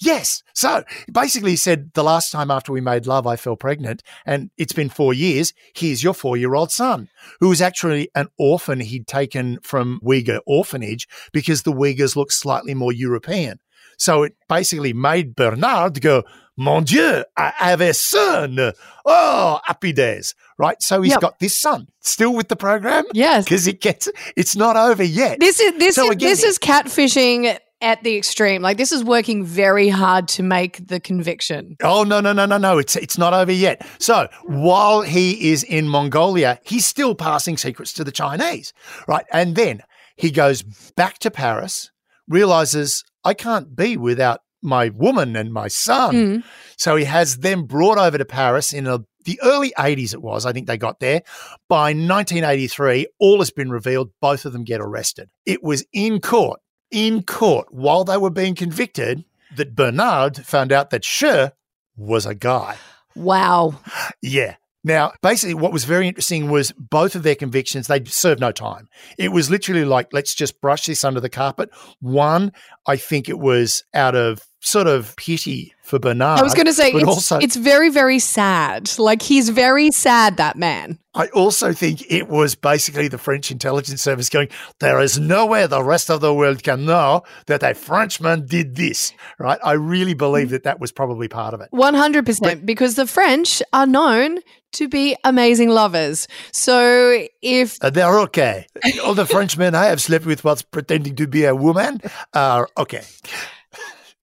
Yes. 0.00 0.42
So 0.54 0.84
basically, 1.10 1.52
he 1.52 1.56
said 1.56 1.92
the 1.94 2.02
last 2.04 2.30
time 2.32 2.50
after 2.50 2.72
we 2.72 2.80
made 2.80 3.06
love, 3.06 3.26
I 3.26 3.36
fell 3.36 3.56
pregnant, 3.56 4.02
and 4.26 4.50
it's 4.58 4.72
been 4.72 4.88
four 4.88 5.14
years. 5.14 5.52
Here's 5.74 6.02
your 6.02 6.14
four-year-old 6.14 6.70
son, 6.72 7.08
who 7.40 7.48
was 7.48 7.60
actually 7.60 8.10
an 8.14 8.28
orphan 8.38 8.80
he'd 8.80 9.06
taken 9.06 9.58
from 9.62 10.00
Uyghur 10.04 10.40
orphanage 10.46 11.08
because 11.32 11.62
the 11.62 11.72
Uyghurs 11.72 12.16
look 12.16 12.32
slightly 12.32 12.74
more 12.74 12.92
European. 12.92 13.60
So 13.96 14.22
it 14.22 14.34
basically 14.48 14.92
made 14.92 15.34
Bernard 15.34 16.00
go, 16.00 16.22
Mon 16.56 16.82
Dieu, 16.84 17.24
I 17.36 17.52
have 17.56 17.80
a 17.80 17.94
son. 17.94 18.72
Oh, 19.06 19.60
happy 19.64 19.92
days. 19.92 20.34
Right. 20.58 20.80
So 20.82 21.02
he's 21.02 21.12
Yep. 21.12 21.20
got 21.20 21.38
this 21.38 21.56
son 21.56 21.86
still 22.00 22.34
with 22.34 22.48
the 22.48 22.56
program 22.56 23.04
Yes. 23.12 23.44
because 23.44 23.68
it 23.68 23.80
gets, 23.80 24.08
it's 24.36 24.56
not 24.56 24.76
over 24.76 25.04
yet. 25.04 25.38
This 25.38 25.60
is 25.60 25.72
this 25.78 25.94
So 25.94 26.06
is 26.06 26.10
again- 26.10 26.28
this 26.28 26.42
is 26.42 26.58
catfishing 26.58 27.58
at 27.80 28.02
the 28.02 28.16
extreme. 28.16 28.62
Like 28.62 28.76
this 28.76 28.92
is 28.92 29.04
working 29.04 29.44
very 29.44 29.88
hard 29.88 30.28
to 30.28 30.42
make 30.42 30.86
the 30.86 31.00
conviction. 31.00 31.76
Oh 31.82 32.04
no 32.04 32.20
no 32.20 32.32
no 32.32 32.46
no 32.46 32.58
no! 32.58 32.78
It's 32.78 32.96
it's 32.96 33.18
not 33.18 33.34
over 33.34 33.52
yet. 33.52 33.86
So 33.98 34.28
while 34.44 35.02
he 35.02 35.50
is 35.50 35.62
in 35.62 35.88
Mongolia, 35.88 36.60
he's 36.64 36.86
still 36.86 37.14
passing 37.14 37.56
secrets 37.56 37.92
to 37.94 38.04
the 38.04 38.12
Chinese, 38.12 38.72
right? 39.06 39.26
And 39.32 39.54
then 39.54 39.82
he 40.16 40.30
goes 40.30 40.62
back 40.96 41.18
to 41.20 41.30
Paris, 41.30 41.90
realizes 42.26 43.04
I 43.24 43.34
can't 43.34 43.74
be 43.74 43.96
without 43.96 44.40
my 44.62 44.88
woman 44.90 45.36
and 45.36 45.52
my 45.52 45.68
son. 45.68 46.14
Mm. 46.14 46.44
So 46.76 46.96
he 46.96 47.04
has 47.04 47.38
them 47.38 47.64
brought 47.64 47.98
over 47.98 48.18
to 48.18 48.24
Paris 48.24 48.72
in 48.72 48.86
a, 48.86 49.00
the 49.24 49.38
early 49.42 49.72
80s, 49.78 50.14
it 50.14 50.22
was. 50.22 50.46
I 50.46 50.52
think 50.52 50.66
they 50.66 50.78
got 50.78 51.00
there. 51.00 51.22
By 51.68 51.92
1983, 51.92 53.06
all 53.18 53.38
has 53.38 53.50
been 53.50 53.70
revealed. 53.70 54.10
Both 54.20 54.44
of 54.44 54.52
them 54.52 54.64
get 54.64 54.80
arrested. 54.80 55.28
It 55.46 55.62
was 55.62 55.84
in 55.92 56.20
court, 56.20 56.60
in 56.90 57.22
court, 57.22 57.72
while 57.72 58.04
they 58.04 58.16
were 58.16 58.30
being 58.30 58.54
convicted, 58.54 59.24
that 59.56 59.74
Bernard 59.74 60.44
found 60.44 60.72
out 60.72 60.90
that 60.90 61.04
Shi 61.04 61.48
was 61.96 62.26
a 62.26 62.34
guy. 62.34 62.76
Wow. 63.14 63.80
Yeah. 64.22 64.56
Now, 64.84 65.12
basically, 65.22 65.54
what 65.54 65.72
was 65.72 65.84
very 65.84 66.06
interesting 66.06 66.50
was 66.50 66.72
both 66.78 67.14
of 67.16 67.22
their 67.22 67.34
convictions, 67.34 67.88
they 67.88 68.04
served 68.04 68.40
no 68.40 68.52
time. 68.52 68.88
It 69.18 69.32
was 69.32 69.50
literally 69.50 69.84
like, 69.84 70.08
let's 70.12 70.34
just 70.34 70.60
brush 70.60 70.86
this 70.86 71.04
under 71.04 71.20
the 71.20 71.28
carpet. 71.28 71.70
One, 72.00 72.52
I 72.86 72.96
think 72.96 73.28
it 73.28 73.38
was 73.38 73.84
out 73.92 74.14
of 74.14 74.40
sort 74.60 74.86
of 74.86 75.16
pity 75.16 75.74
for 75.88 75.98
Bernard. 75.98 76.38
I 76.38 76.42
was 76.42 76.54
going 76.54 76.66
to 76.66 76.72
say 76.72 76.92
but 76.92 77.02
it's, 77.02 77.08
also- 77.08 77.38
it's 77.38 77.56
very 77.56 77.90
very 77.90 78.18
sad. 78.18 78.90
Like 78.98 79.22
he's 79.22 79.48
very 79.48 79.90
sad 79.90 80.36
that 80.36 80.56
man. 80.56 80.98
I 81.14 81.26
also 81.28 81.72
think 81.72 82.02
it 82.08 82.28
was 82.28 82.54
basically 82.54 83.08
the 83.08 83.18
French 83.18 83.50
intelligence 83.50 84.00
service 84.02 84.28
going, 84.28 84.48
there 84.78 85.00
is 85.00 85.18
no 85.18 85.46
way 85.46 85.66
the 85.66 85.82
rest 85.82 86.10
of 86.10 86.20
the 86.20 86.32
world 86.32 86.62
can 86.62 86.84
know 86.84 87.22
that 87.46 87.62
a 87.64 87.74
Frenchman 87.74 88.46
did 88.46 88.76
this, 88.76 89.12
right? 89.40 89.58
I 89.64 89.72
really 89.72 90.14
believe 90.14 90.50
that 90.50 90.62
that 90.62 90.78
was 90.78 90.92
probably 90.92 91.26
part 91.26 91.54
of 91.54 91.60
it. 91.60 91.70
100% 91.72 92.64
because 92.64 92.94
the 92.94 93.06
French 93.06 93.60
are 93.72 93.86
known 93.86 94.38
to 94.74 94.86
be 94.86 95.16
amazing 95.24 95.70
lovers. 95.70 96.28
So 96.52 97.26
if 97.42 97.78
Uh, 97.82 97.90
they're 97.90 98.20
okay. 98.20 98.66
All 99.02 99.14
the 99.14 99.26
Frenchmen 99.26 99.74
I 99.74 99.86
have 99.86 100.00
slept 100.00 100.24
with 100.26 100.44
whilst 100.44 100.70
pretending 100.70 101.16
to 101.16 101.26
be 101.26 101.46
a 101.46 101.54
woman 101.54 102.00
are 102.32 102.68
okay. 102.76 103.02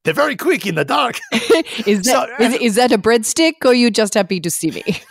They're 0.05 0.13
very 0.13 0.35
quick 0.35 0.65
in 0.65 0.75
the 0.75 0.85
dark. 0.85 1.19
is 1.85 2.03
that, 2.03 2.29
So- 2.39 2.43
is, 2.45 2.53
is 2.55 2.75
that 2.75 2.91
a 2.91 2.97
breadstick 2.97 3.65
or 3.65 3.73
you 3.73 3.91
just 3.91 4.13
happy 4.13 4.39
to 4.39 4.49
see 4.49 4.71
me? 4.71 4.83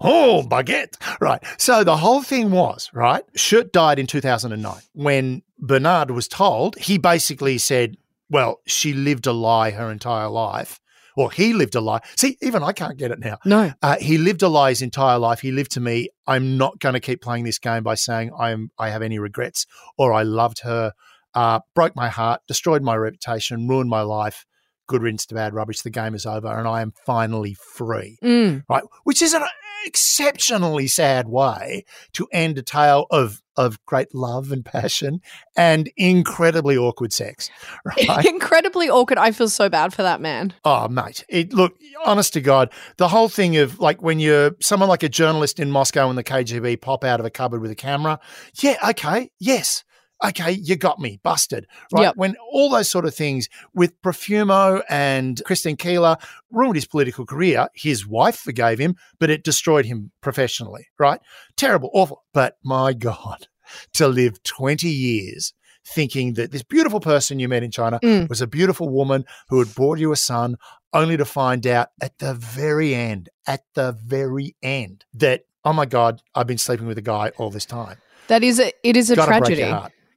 oh, 0.00 0.44
baguette. 0.48 0.94
Right. 1.20 1.42
So 1.58 1.84
the 1.84 1.96
whole 1.96 2.22
thing 2.22 2.50
was, 2.50 2.90
right? 2.92 3.22
Shi 3.34 3.64
died 3.72 3.98
in 3.98 4.06
2009. 4.06 4.74
When 4.94 5.42
Bernard 5.58 6.10
was 6.10 6.28
told, 6.28 6.76
he 6.76 6.98
basically 6.98 7.58
said, 7.58 7.96
well, 8.30 8.60
she 8.66 8.92
lived 8.92 9.26
a 9.26 9.32
lie 9.32 9.70
her 9.70 9.90
entire 9.90 10.28
life. 10.28 10.78
Or 11.14 11.30
he 11.30 11.52
lived 11.52 11.74
a 11.74 11.80
lie. 11.80 12.00
See, 12.16 12.38
even 12.40 12.62
I 12.62 12.72
can't 12.72 12.96
get 12.96 13.10
it 13.10 13.18
now. 13.18 13.36
No. 13.44 13.72
Uh, 13.82 13.96
he 14.00 14.16
lived 14.16 14.40
a 14.42 14.48
lie 14.48 14.70
his 14.70 14.80
entire 14.80 15.18
life. 15.18 15.40
He 15.40 15.52
lived 15.52 15.72
to 15.72 15.80
me. 15.80 16.08
I'm 16.26 16.56
not 16.56 16.78
going 16.78 16.94
to 16.94 17.00
keep 17.00 17.20
playing 17.20 17.44
this 17.44 17.58
game 17.58 17.82
by 17.82 17.96
saying 17.96 18.30
I'm 18.38 18.70
I 18.78 18.88
have 18.88 19.02
any 19.02 19.18
regrets 19.18 19.66
or 19.98 20.14
I 20.14 20.22
loved 20.22 20.60
her. 20.60 20.94
Uh, 21.34 21.60
broke 21.74 21.96
my 21.96 22.08
heart, 22.08 22.40
destroyed 22.46 22.82
my 22.82 22.96
reputation, 22.96 23.68
ruined 23.68 23.90
my 23.90 24.02
life. 24.02 24.44
Good 24.88 25.02
riddance 25.02 25.26
to 25.26 25.34
bad 25.34 25.54
rubbish. 25.54 25.80
The 25.82 25.90
game 25.90 26.14
is 26.14 26.26
over, 26.26 26.48
and 26.48 26.66
I 26.68 26.82
am 26.82 26.92
finally 27.06 27.54
free. 27.54 28.18
Mm. 28.22 28.64
Right, 28.68 28.82
which 29.04 29.22
is 29.22 29.32
an 29.32 29.42
exceptionally 29.84 30.86
sad 30.86 31.28
way 31.28 31.84
to 32.12 32.28
end 32.32 32.58
a 32.58 32.62
tale 32.62 33.06
of 33.10 33.40
of 33.56 33.84
great 33.84 34.14
love 34.14 34.50
and 34.50 34.64
passion 34.64 35.20
and 35.56 35.90
incredibly 35.96 36.76
awkward 36.76 37.12
sex. 37.12 37.50
Right. 37.84 38.24
Incredibly 38.24 38.88
awkward. 38.88 39.18
I 39.18 39.32
feel 39.32 39.48
so 39.48 39.68
bad 39.68 39.92
for 39.92 40.02
that 40.02 40.20
man. 40.20 40.54
Oh, 40.64 40.88
mate. 40.88 41.24
It 41.28 41.52
look, 41.52 41.74
honest 42.04 42.32
to 42.34 42.40
God, 42.40 42.72
the 42.96 43.08
whole 43.08 43.28
thing 43.28 43.56
of 43.56 43.80
like 43.80 44.02
when 44.02 44.20
you're 44.20 44.52
someone 44.60 44.88
like 44.88 45.02
a 45.02 45.08
journalist 45.08 45.58
in 45.58 45.70
Moscow 45.70 46.08
and 46.08 46.16
the 46.16 46.24
KGB 46.24 46.80
pop 46.80 47.04
out 47.04 47.18
of 47.18 47.26
a 47.26 47.30
cupboard 47.30 47.60
with 47.60 47.70
a 47.70 47.76
camera. 47.76 48.20
Yeah, 48.60 48.76
okay, 48.90 49.30
yes. 49.40 49.84
Okay, 50.24 50.52
you 50.52 50.76
got 50.76 50.98
me, 51.00 51.20
busted. 51.22 51.66
Right. 51.92 52.02
Yep. 52.02 52.16
When 52.16 52.36
all 52.52 52.70
those 52.70 52.90
sort 52.90 53.04
of 53.04 53.14
things 53.14 53.48
with 53.74 54.00
Profumo 54.02 54.82
and 54.88 55.42
Christine 55.44 55.76
Keeler 55.76 56.16
ruined 56.50 56.76
his 56.76 56.86
political 56.86 57.26
career, 57.26 57.68
his 57.74 58.06
wife 58.06 58.36
forgave 58.36 58.78
him, 58.78 58.96
but 59.18 59.30
it 59.30 59.44
destroyed 59.44 59.84
him 59.86 60.10
professionally. 60.20 60.86
Right. 60.98 61.20
Terrible, 61.56 61.90
awful. 61.92 62.24
But 62.32 62.56
my 62.64 62.92
God, 63.08 63.48
to 63.94 64.08
live 64.08 64.42
20 64.42 64.88
years 64.88 65.52
thinking 65.84 66.34
that 66.34 66.52
this 66.52 66.62
beautiful 66.62 67.00
person 67.00 67.40
you 67.40 67.48
met 67.48 67.64
in 67.64 67.70
China 67.70 67.98
Mm. 68.02 68.28
was 68.28 68.40
a 68.40 68.46
beautiful 68.46 68.88
woman 68.88 69.24
who 69.48 69.58
had 69.58 69.74
brought 69.74 69.98
you 69.98 70.12
a 70.12 70.16
son, 70.16 70.56
only 70.92 71.16
to 71.16 71.24
find 71.24 71.66
out 71.66 71.88
at 72.00 72.16
the 72.18 72.34
very 72.34 72.94
end, 72.94 73.28
at 73.48 73.62
the 73.74 73.90
very 73.92 74.54
end, 74.62 75.04
that, 75.14 75.44
oh 75.64 75.72
my 75.72 75.86
God, 75.86 76.22
I've 76.36 76.46
been 76.46 76.58
sleeping 76.58 76.86
with 76.86 76.98
a 76.98 77.02
guy 77.02 77.32
all 77.36 77.50
this 77.50 77.66
time. 77.66 77.96
That 78.28 78.44
is 78.44 78.60
a 78.60 78.72
it 78.84 78.96
is 78.96 79.10
a 79.10 79.16
Gotta 79.16 79.28
tragedy. 79.40 79.62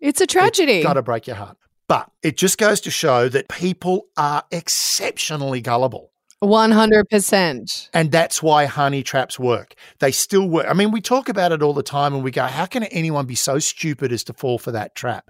It's 0.05 0.21
a 0.21 0.27
tragedy. 0.27 0.83
Got 0.83 0.93
to 0.93 1.01
break 1.01 1.27
your 1.27 1.35
heart. 1.35 1.57
But 1.87 2.09
it 2.21 2.37
just 2.37 2.57
goes 2.57 2.79
to 2.81 2.91
show 2.91 3.27
that 3.29 3.49
people 3.49 4.07
are 4.17 4.43
exceptionally 4.51 5.61
gullible. 5.61 6.11
One 6.39 6.71
hundred 6.71 7.09
percent. 7.09 7.89
And 7.93 8.11
that's 8.11 8.43
why 8.43 8.65
honey 8.65 9.01
traps 9.01 9.39
work. 9.39 9.73
They 9.99 10.11
still 10.11 10.47
work. 10.47 10.67
I 10.69 10.73
mean, 10.73 10.91
we 10.91 11.01
talk 11.01 11.27
about 11.27 11.51
it 11.51 11.63
all 11.63 11.73
the 11.73 11.81
time 11.81 12.13
and 12.13 12.23
we 12.23 12.31
go, 12.31 12.45
how 12.45 12.65
can 12.65 12.83
anyone 12.83 13.25
be 13.25 13.35
so 13.35 13.57
stupid 13.57 14.11
as 14.11 14.23
to 14.25 14.33
fall 14.33 14.59
for 14.59 14.71
that 14.71 14.95
trap? 14.95 15.29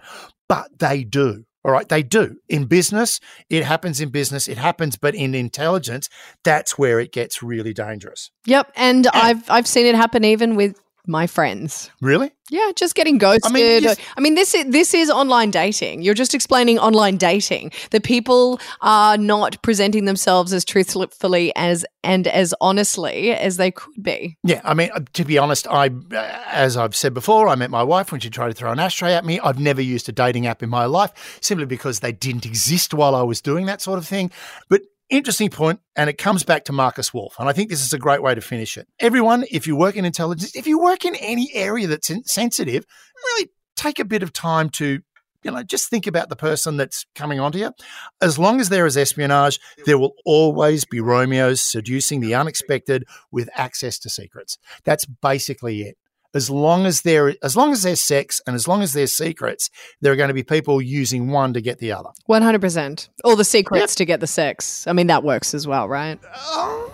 But 0.50 0.80
they 0.80 1.04
do. 1.04 1.46
All 1.64 1.72
right, 1.72 1.90
they 1.90 2.04
do. 2.04 2.38
In 2.48 2.66
business, 2.66 3.20
it 3.50 3.64
happens 3.64 4.00
in 4.00 4.10
business, 4.10 4.48
it 4.48 4.58
happens, 4.58 4.98
but 4.98 5.16
in 5.16 5.34
intelligence, 5.34 6.10
that's 6.44 6.78
where 6.78 7.00
it 7.00 7.12
gets 7.12 7.42
really 7.42 7.74
dangerous. 7.74 8.30
Yep, 8.46 8.72
and 8.76 9.08
I've 9.08 9.50
I've 9.50 9.66
seen 9.66 9.88
it 9.88 9.96
happen 9.96 10.24
even 10.24 10.56
with 10.56 10.80
my 11.08 11.28
friends. 11.28 11.90
Really? 12.02 12.32
Yeah, 12.52 12.72
just 12.76 12.94
getting 12.94 13.18
ghosted. 13.18 13.46
I 13.46 13.54
mean, 13.54 13.82
yes- 13.82 13.98
this 14.36 14.54
is 14.54 14.66
this 14.72 14.94
is 14.94 15.10
online 15.10 15.50
dating. 15.50 16.04
You're 16.04 16.14
just 16.14 16.36
explaining 16.36 16.78
online 16.78 17.18
dating. 17.18 17.72
The 17.90 18.00
people 18.00 18.60
are 18.82 19.18
not 19.18 19.60
presenting 19.64 20.06
themselves 20.06 20.54
as 20.54 20.64
truthfully 20.64 21.52
as 21.56 21.86
and 22.04 22.28
as 22.28 22.54
honestly 22.62 23.32
as 23.32 23.58
they 23.58 23.72
could 23.72 24.04
be. 24.04 24.38
Yeah, 24.44 24.62
I 24.64 24.76
mean, 24.76 24.92
uh, 24.94 25.00
to 25.14 25.26
be 25.26 25.40
honest, 25.40 25.68
I, 25.68 25.88
uh, 25.88 26.40
as 26.52 26.78
I've 26.78 26.96
said 26.96 27.16
before, 27.16 27.48
I 27.48 27.56
met 27.56 27.72
my 27.72 27.82
wife 27.82 28.12
when 28.12 28.22
she 28.22 28.30
tried 28.30 28.50
to 28.50 28.54
throw 28.54 28.72
an 28.72 28.80
ashtray 28.80 29.14
at 29.14 29.26
me. 29.26 29.40
I've 29.40 29.60
never 29.60 29.82
used 29.82 30.08
a 30.08 30.12
dating 30.12 30.46
app 30.46 30.62
in 30.62 30.70
my 30.70 30.86
life 30.86 31.40
simply 31.42 31.66
because 31.66 32.02
they 32.02 32.12
didn't 32.12 32.46
exist 32.46 32.94
while 32.94 33.16
I 33.16 33.24
was 33.24 33.42
doing 33.42 33.66
that 33.66 33.82
sort 33.82 33.98
of 33.98 34.06
thing. 34.08 34.30
But 34.70 34.82
interesting 35.10 35.50
point, 35.50 35.80
and 35.96 36.10
it 36.10 36.18
comes 36.18 36.44
back 36.44 36.66
to 36.66 36.74
Markus 36.74 37.14
Wolf, 37.14 37.36
and 37.40 37.48
I 37.48 37.54
think 37.54 37.70
this 37.70 37.84
is 37.84 37.94
a 37.94 38.00
great 38.00 38.22
way 38.22 38.36
to 38.36 38.42
finish 38.42 38.78
it. 38.78 38.88
Everyone, 39.00 39.46
if 39.52 39.68
you 39.68 39.76
work 39.76 39.96
in 39.96 40.06
intelligence, 40.06 40.56
if 40.56 40.68
you 40.68 40.80
work 40.80 41.06
in 41.06 41.16
any 41.16 41.50
area 41.54 41.88
that's 41.88 42.12
sensitive, 42.26 42.86
really 43.16 43.50
take 43.76 44.00
a 44.00 44.06
bit 44.06 44.24
of 44.24 44.34
time 44.34 44.70
to. 44.72 45.00
You 45.44 45.52
know, 45.52 45.62
just 45.62 45.92
think 45.92 46.08
about 46.08 46.30
the 46.30 46.36
person 46.36 46.76
that's 46.76 47.06
coming 47.14 47.40
onto 47.40 47.60
you. 47.60 47.72
As 48.20 48.40
long 48.40 48.60
as 48.60 48.70
there 48.70 48.88
is 48.88 48.98
espionage, 48.98 49.60
there 49.86 50.00
will 50.00 50.16
always 50.26 50.86
be 50.86 51.00
Romeos 51.00 51.62
seducing 51.62 52.20
the 52.20 52.34
unexpected 52.34 53.04
with 53.32 53.48
access 53.54 54.00
to 54.00 54.10
secrets. 54.10 54.58
That's 54.86 55.06
basically 55.06 55.84
it. 55.84 55.98
As 56.36 56.50
long 56.50 56.86
as 56.86 57.02
there, 57.02 57.34
as 57.42 57.56
long 57.56 57.72
as 57.72 57.82
there's 57.84 58.02
sex 58.02 58.42
and 58.46 58.56
as 58.56 58.68
long 58.68 58.82
as 58.84 58.92
there's 58.94 59.14
secrets, 59.14 59.70
there 60.02 60.12
are 60.12 60.16
going 60.18 60.28
to 60.28 60.34
be 60.34 60.44
people 60.44 60.82
using 60.82 61.30
one 61.32 61.54
to 61.54 61.62
get 61.62 61.80
the 61.80 61.94
other. 61.94 62.10
One 62.26 62.42
hundred 62.42 62.60
percent. 62.62 63.08
All 63.24 63.36
the 63.38 63.46
secrets 63.46 63.96
to 63.96 64.06
get 64.06 64.20
the 64.20 64.28
sex. 64.28 64.86
I 64.86 64.94
mean, 64.94 65.08
that 65.08 65.24
works 65.24 65.54
as 65.54 65.66
well, 65.66 65.88
right? 65.88 66.20
Oh, 66.36 66.92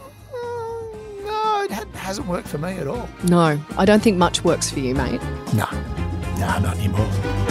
no, 1.26 1.64
it 1.66 1.72
ha- 1.72 1.98
hasn't 1.98 2.28
worked 2.28 2.48
for 2.48 2.60
me 2.60 2.74
at 2.74 2.88
all. 2.88 3.10
No, 3.28 3.60
I 3.78 3.86
don't 3.86 4.02
think 4.04 4.18
much 4.18 4.44
works 4.44 4.70
for 4.70 4.80
you, 4.80 4.94
mate. 4.94 5.22
No, 5.54 5.68
no, 6.40 6.60
not 6.60 6.78
anymore. 6.78 7.51